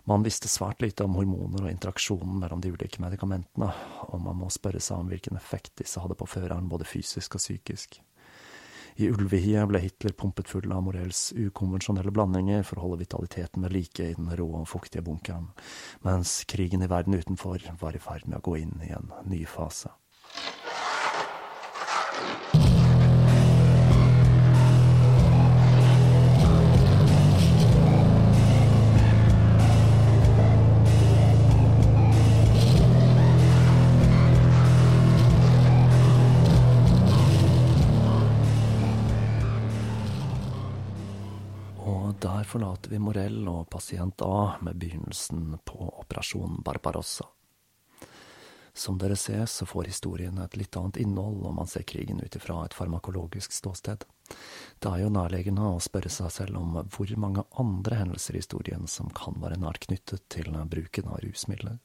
Man 0.07 0.23
visste 0.23 0.47
svært 0.51 0.87
lite 0.87 1.09
om 1.11 1.19
hormoner 1.19 1.67
og 1.67 1.75
interaksjonen 1.75 2.39
mellom 2.39 2.63
de 2.63 2.71
ulike 2.71 3.03
medikamentene, 3.03 3.75
og 4.15 4.23
man 4.23 4.39
må 4.39 4.55
spørre 4.55 4.79
seg 4.83 5.03
om 5.03 5.11
hvilken 5.11 5.43
effekt 5.43 5.75
disse 5.83 5.99
hadde 5.99 6.15
på 6.19 6.31
føreren 6.31 6.71
både 6.71 6.87
fysisk 6.87 7.35
og 7.35 7.43
psykisk. 7.43 7.99
I 9.01 9.09
Ulvehia 9.09 9.65
ble 9.71 9.81
Hitler 9.81 10.13
pumpet 10.19 10.51
full 10.51 10.73
av 10.73 10.85
Morells 10.85 11.31
ukonvensjonelle 11.33 12.13
blandinger 12.13 12.67
for 12.67 12.79
å 12.79 12.87
holde 12.87 13.01
vitaliteten 13.05 13.65
ved 13.65 13.73
like 13.77 14.05
i 14.05 14.19
den 14.19 14.29
rå 14.37 14.51
og 14.61 14.69
fuktige 14.69 15.05
bunkeren, 15.07 15.49
mens 16.05 16.43
krigen 16.51 16.85
i 16.85 16.91
verden 16.93 17.17
utenfor 17.17 17.65
var 17.81 17.97
i 17.97 18.03
ferd 18.03 18.29
med 18.29 18.41
å 18.41 18.47
gå 18.51 18.59
inn 18.61 18.77
i 18.85 18.93
en 18.93 19.13
ny 19.31 19.45
fase. 19.49 19.95
Forlater 42.53 42.91
vi 42.91 42.99
Morell 43.01 43.47
og 43.49 43.71
pasient 43.73 44.21
A 44.23 44.59
med 44.61 44.77
begynnelsen 44.77 45.55
på 45.65 45.87
Operasjon 46.03 46.59
Barbarossa. 46.65 47.25
Som 48.75 48.99
dere 49.01 49.17
ser, 49.17 49.47
så 49.47 49.67
får 49.67 49.89
historien 49.89 50.39
et 50.39 50.57
litt 50.57 50.77
annet 50.77 50.99
innhold 51.01 51.47
om 51.49 51.57
man 51.61 51.69
ser 51.69 51.85
krigen 51.89 52.21
ut 52.21 52.37
ifra 52.37 52.59
et 52.65 52.77
farmakologisk 52.77 53.53
ståsted. 53.53 54.05
Det 54.79 54.91
er 54.91 55.01
jo 55.03 55.13
nærliggende 55.13 55.71
å 55.75 55.81
spørre 55.81 56.13
seg 56.13 56.33
selv 56.33 56.61
om 56.61 56.77
hvor 56.93 57.15
mange 57.21 57.45
andre 57.61 58.03
hendelser 58.03 58.37
i 58.37 58.43
historien 58.45 58.85
som 58.89 59.09
kan 59.17 59.41
være 59.41 59.61
nært 59.61 59.87
knyttet 59.87 60.25
til 60.33 60.53
bruken 60.53 61.09
av 61.09 61.21
rusmidler. 61.25 61.79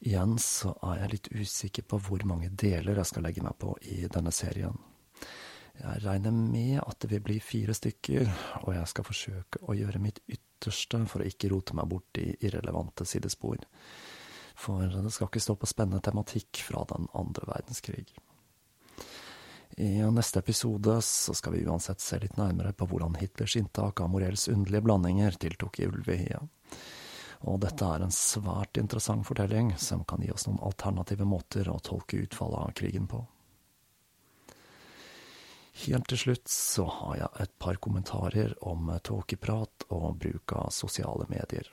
Igjen 0.00 0.38
så 0.40 0.72
er 0.88 1.02
jeg 1.02 1.12
litt 1.12 1.32
usikker 1.36 1.84
på 1.88 2.00
hvor 2.08 2.24
mange 2.28 2.48
deler 2.48 2.96
jeg 2.96 3.12
skal 3.12 3.28
legge 3.28 3.44
meg 3.44 3.60
på 3.60 3.76
i 3.84 4.02
denne 4.08 4.32
serien. 4.32 4.80
Jeg 5.80 6.02
regner 6.04 6.34
med 6.34 6.80
at 6.82 6.98
det 7.00 7.08
vil 7.10 7.22
bli 7.24 7.38
fire 7.42 7.74
stykker, 7.74 8.28
og 8.62 8.74
jeg 8.76 8.88
skal 8.90 9.06
forsøke 9.08 9.62
å 9.64 9.76
gjøre 9.76 10.02
mitt 10.02 10.20
ytterste 10.28 11.00
for 11.10 11.22
å 11.22 11.28
ikke 11.28 11.50
rote 11.52 11.76
meg 11.78 11.88
bort 11.90 12.20
i 12.20 12.28
irrelevante 12.44 13.06
sidespor. 13.08 13.64
For 14.58 14.84
det 14.92 15.14
skal 15.14 15.30
ikke 15.30 15.42
stå 15.42 15.56
på 15.58 15.70
spennende 15.70 16.02
tematikk 16.04 16.60
fra 16.68 16.84
den 16.92 17.08
andre 17.16 17.48
verdenskrig. 17.48 18.12
I 19.80 20.04
neste 20.12 20.42
episode 20.42 20.98
så 21.02 21.34
skal 21.34 21.56
vi 21.56 21.64
uansett 21.64 22.00
se 22.04 22.18
litt 22.20 22.36
nærmere 22.36 22.74
på 22.76 22.86
hvordan 22.90 23.16
Hitlers 23.16 23.56
inntak 23.56 24.04
av 24.04 24.12
Morells 24.12 24.44
underlige 24.52 24.84
blandinger 24.84 25.38
tiltok 25.40 25.80
i 25.80 25.88
ulvehia. 25.88 26.42
Og 27.48 27.56
dette 27.64 27.88
er 27.88 28.04
en 28.04 28.12
svært 28.14 28.78
interessant 28.78 29.24
fortelling 29.26 29.72
som 29.80 30.04
kan 30.04 30.20
gi 30.22 30.30
oss 30.30 30.44
noen 30.46 30.60
alternative 30.62 31.24
måter 31.26 31.72
å 31.72 31.80
tolke 31.82 32.20
utfallet 32.20 32.68
av 32.68 32.76
krigen 32.76 33.08
på. 33.08 33.24
Helt 35.72 36.08
til 36.08 36.20
slutt 36.20 36.50
så 36.52 36.84
har 36.84 37.14
jeg 37.16 37.44
et 37.46 37.54
par 37.58 37.78
kommentarer 37.80 38.52
om 38.68 38.90
tåkeprat 39.04 39.86
og 39.88 40.18
bruk 40.20 40.52
av 40.52 40.68
sosiale 40.74 41.24
medier. 41.30 41.70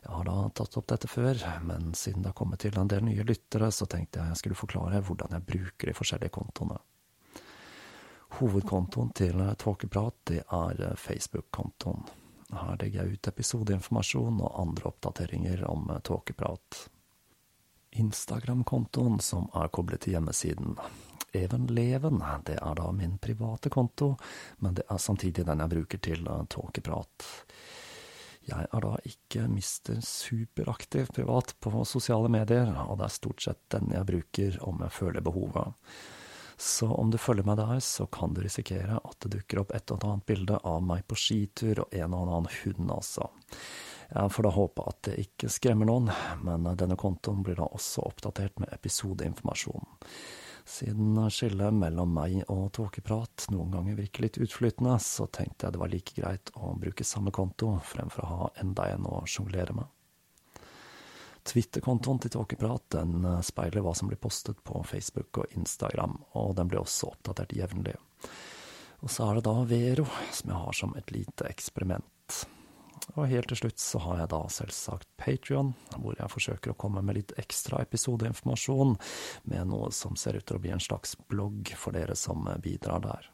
Jeg 0.00 0.12
har 0.12 0.24
da 0.28 0.36
tatt 0.56 0.76
opp 0.76 0.86
dette 0.88 1.08
før, 1.08 1.40
men 1.64 1.94
siden 1.96 2.22
det 2.22 2.32
har 2.32 2.36
kommet 2.36 2.62
til 2.64 2.76
en 2.80 2.88
del 2.88 3.04
nye 3.04 3.24
lyttere, 3.24 3.70
så 3.72 3.88
tenkte 3.88 4.20
jeg 4.20 4.32
jeg 4.32 4.40
skulle 4.42 4.60
forklare 4.60 5.02
hvordan 5.04 5.36
jeg 5.36 5.48
bruker 5.48 5.90
de 5.90 5.96
forskjellige 5.96 6.34
kontoene. 6.36 6.78
Hovedkontoen 8.38 9.10
til 9.16 9.42
Tåkeprat 9.58 10.16
det 10.30 10.42
er 10.44 10.96
Facebook-kontoen. 10.96 12.04
Her 12.50 12.78
legger 12.80 13.04
jeg 13.04 13.16
ut 13.16 13.28
episodeinformasjon 13.30 14.40
og 14.42 14.56
andre 14.60 14.90
oppdateringer 14.90 15.64
om 15.70 15.90
tåkeprat. 16.06 16.86
Instagram-kontoen 18.00 19.18
som 19.22 19.48
er 19.54 19.70
koblet 19.74 20.04
til 20.04 20.16
hjemmesiden, 20.16 20.76
Even 21.36 21.66
Leven. 21.70 22.22
Det 22.46 22.58
er 22.60 22.78
da 22.78 22.90
min 22.92 23.18
private 23.18 23.70
konto, 23.70 24.14
men 24.58 24.74
det 24.78 24.86
er 24.88 25.02
samtidig 25.02 25.46
den 25.46 25.62
jeg 25.64 25.74
bruker 25.74 26.02
til 26.02 26.26
uh, 26.28 26.42
tåkeprat. 26.50 27.26
Jeg 28.48 28.66
er 28.72 28.82
da 28.82 28.94
ikke 29.06 29.44
mister 29.52 30.00
superaktiv 30.02 31.12
privat 31.14 31.52
på 31.60 31.84
sosiale 31.84 32.30
medier, 32.32 32.72
og 32.86 32.98
det 32.98 33.06
er 33.06 33.18
stort 33.18 33.44
sett 33.44 33.60
den 33.74 33.92
jeg 33.94 34.08
bruker 34.08 34.56
om 34.66 34.80
jeg 34.86 34.96
føler 34.96 35.24
behovet. 35.24 35.76
Så 36.60 36.90
om 36.92 37.10
du 37.10 37.16
følger 37.16 37.46
meg 37.46 37.56
der, 37.56 37.78
så 37.80 38.04
kan 38.12 38.34
du 38.36 38.42
risikere 38.44 38.98
at 39.00 39.16
det 39.24 39.30
dukker 39.32 39.62
opp 39.62 39.70
et 39.72 39.92
og 39.94 40.02
annet 40.04 40.26
bilde 40.28 40.58
av 40.68 40.82
meg 40.84 41.06
på 41.08 41.16
skitur 41.16 41.86
og 41.86 41.94
en 41.96 42.16
og 42.16 42.26
annen 42.26 42.50
hund, 42.58 42.90
altså. 42.92 43.30
Jeg 44.10 44.32
får 44.34 44.44
da 44.44 44.52
håpe 44.52 44.84
at 44.90 45.00
det 45.06 45.14
ikke 45.22 45.48
skremmer 45.52 45.88
noen, 45.88 46.10
men 46.44 46.66
denne 46.76 46.98
kontoen 47.00 47.44
blir 47.46 47.56
da 47.60 47.68
også 47.70 48.04
oppdatert 48.10 48.58
med 48.60 48.72
episodeinformasjon. 48.74 49.86
Siden 50.64 51.18
skillet 51.30 51.74
mellom 51.74 52.12
meg 52.14 52.42
og 52.48 52.72
tåkeprat 52.76 53.46
noen 53.52 53.72
ganger 53.74 53.98
virker 53.98 54.26
litt 54.26 54.38
utflytende, 54.42 54.98
så 55.02 55.26
tenkte 55.26 55.66
jeg 55.66 55.74
det 55.74 55.80
var 55.82 55.92
like 55.92 56.16
greit 56.16 56.52
å 56.54 56.74
bruke 56.78 57.06
samme 57.06 57.32
konto 57.34 57.74
fremfor 57.84 58.24
å 58.24 58.34
ha 58.34 58.50
enda 58.62 58.90
en 58.92 59.08
å 59.08 59.22
sjonglere 59.26 59.76
med. 59.76 59.88
Twitter-kontoen 61.50 62.20
til 62.20 62.34
Tåkeprat 62.34 62.90
den 62.92 63.24
speiler 63.42 63.82
hva 63.82 63.94
som 63.96 64.10
blir 64.10 64.20
postet 64.20 64.60
på 64.62 64.82
Facebook 64.84 65.40
og 65.40 65.56
Instagram, 65.56 66.18
og 66.36 66.54
den 66.58 66.68
blir 66.68 66.82
også 66.82 67.14
oppdatert 67.14 67.56
jevnlig. 67.56 67.96
Og 69.00 69.08
så 69.08 69.26
er 69.26 69.38
det 69.38 69.46
da 69.48 69.56
Vero, 69.64 70.04
som 70.36 70.52
jeg 70.52 70.62
har 70.66 70.76
som 70.76 70.96
et 71.00 71.12
lite 71.14 71.48
eksperiment. 71.48 72.44
Og 73.16 73.26
helt 73.30 73.50
til 73.50 73.58
slutt 73.58 73.82
så 73.82 73.98
har 74.04 74.20
jeg 74.22 74.30
da 74.32 74.40
selvsagt 74.52 75.08
Patrion, 75.20 75.72
hvor 75.96 76.14
jeg 76.18 76.30
forsøker 76.30 76.72
å 76.72 76.78
komme 76.78 77.02
med 77.04 77.18
litt 77.18 77.34
ekstra 77.40 77.82
episodeinformasjon, 77.84 78.96
med 79.50 79.70
noe 79.72 79.90
som 79.94 80.16
ser 80.20 80.38
ut 80.38 80.46
til 80.46 80.60
å 80.60 80.62
bli 80.62 80.72
en 80.74 80.82
slags 80.82 81.16
blogg 81.30 81.72
for 81.76 81.96
dere 81.96 82.16
som 82.18 82.46
bidrar 82.62 83.02
der. 83.04 83.30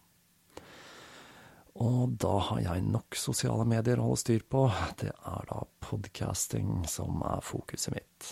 Og 1.76 2.16
da 2.16 2.38
har 2.48 2.60
jeg 2.64 2.84
nok 2.88 3.18
sosiale 3.20 3.66
medier 3.68 4.00
å 4.00 4.08
holde 4.08 4.22
styr 4.22 4.44
på. 4.48 4.64
Det 4.96 5.12
er 5.12 5.48
da 5.50 5.60
podcasting 5.84 6.86
som 6.88 7.20
er 7.26 7.44
fokuset 7.44 7.92
mitt. 7.92 8.30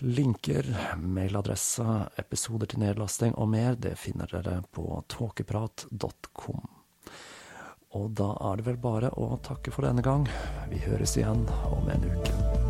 Linker, 0.00 0.64
mailadresse, 0.96 1.84
episoder 2.22 2.70
til 2.70 2.80
nedlasting 2.86 3.34
og 3.34 3.50
mer, 3.52 3.74
det 3.76 3.98
finner 4.00 4.30
dere 4.30 4.60
på 4.72 5.02
tåkeprat.com. 5.12 6.79
Og 7.98 8.10
da 8.14 8.30
er 8.50 8.60
det 8.60 8.68
vel 8.68 8.78
bare 8.78 9.10
å 9.18 9.32
takke 9.42 9.72
for 9.74 9.86
denne 9.88 10.04
gang. 10.06 10.28
Vi 10.70 10.78
høres 10.86 11.16
igjen 11.18 11.46
om 11.74 11.90
en 11.90 12.06
uke. 12.06 12.69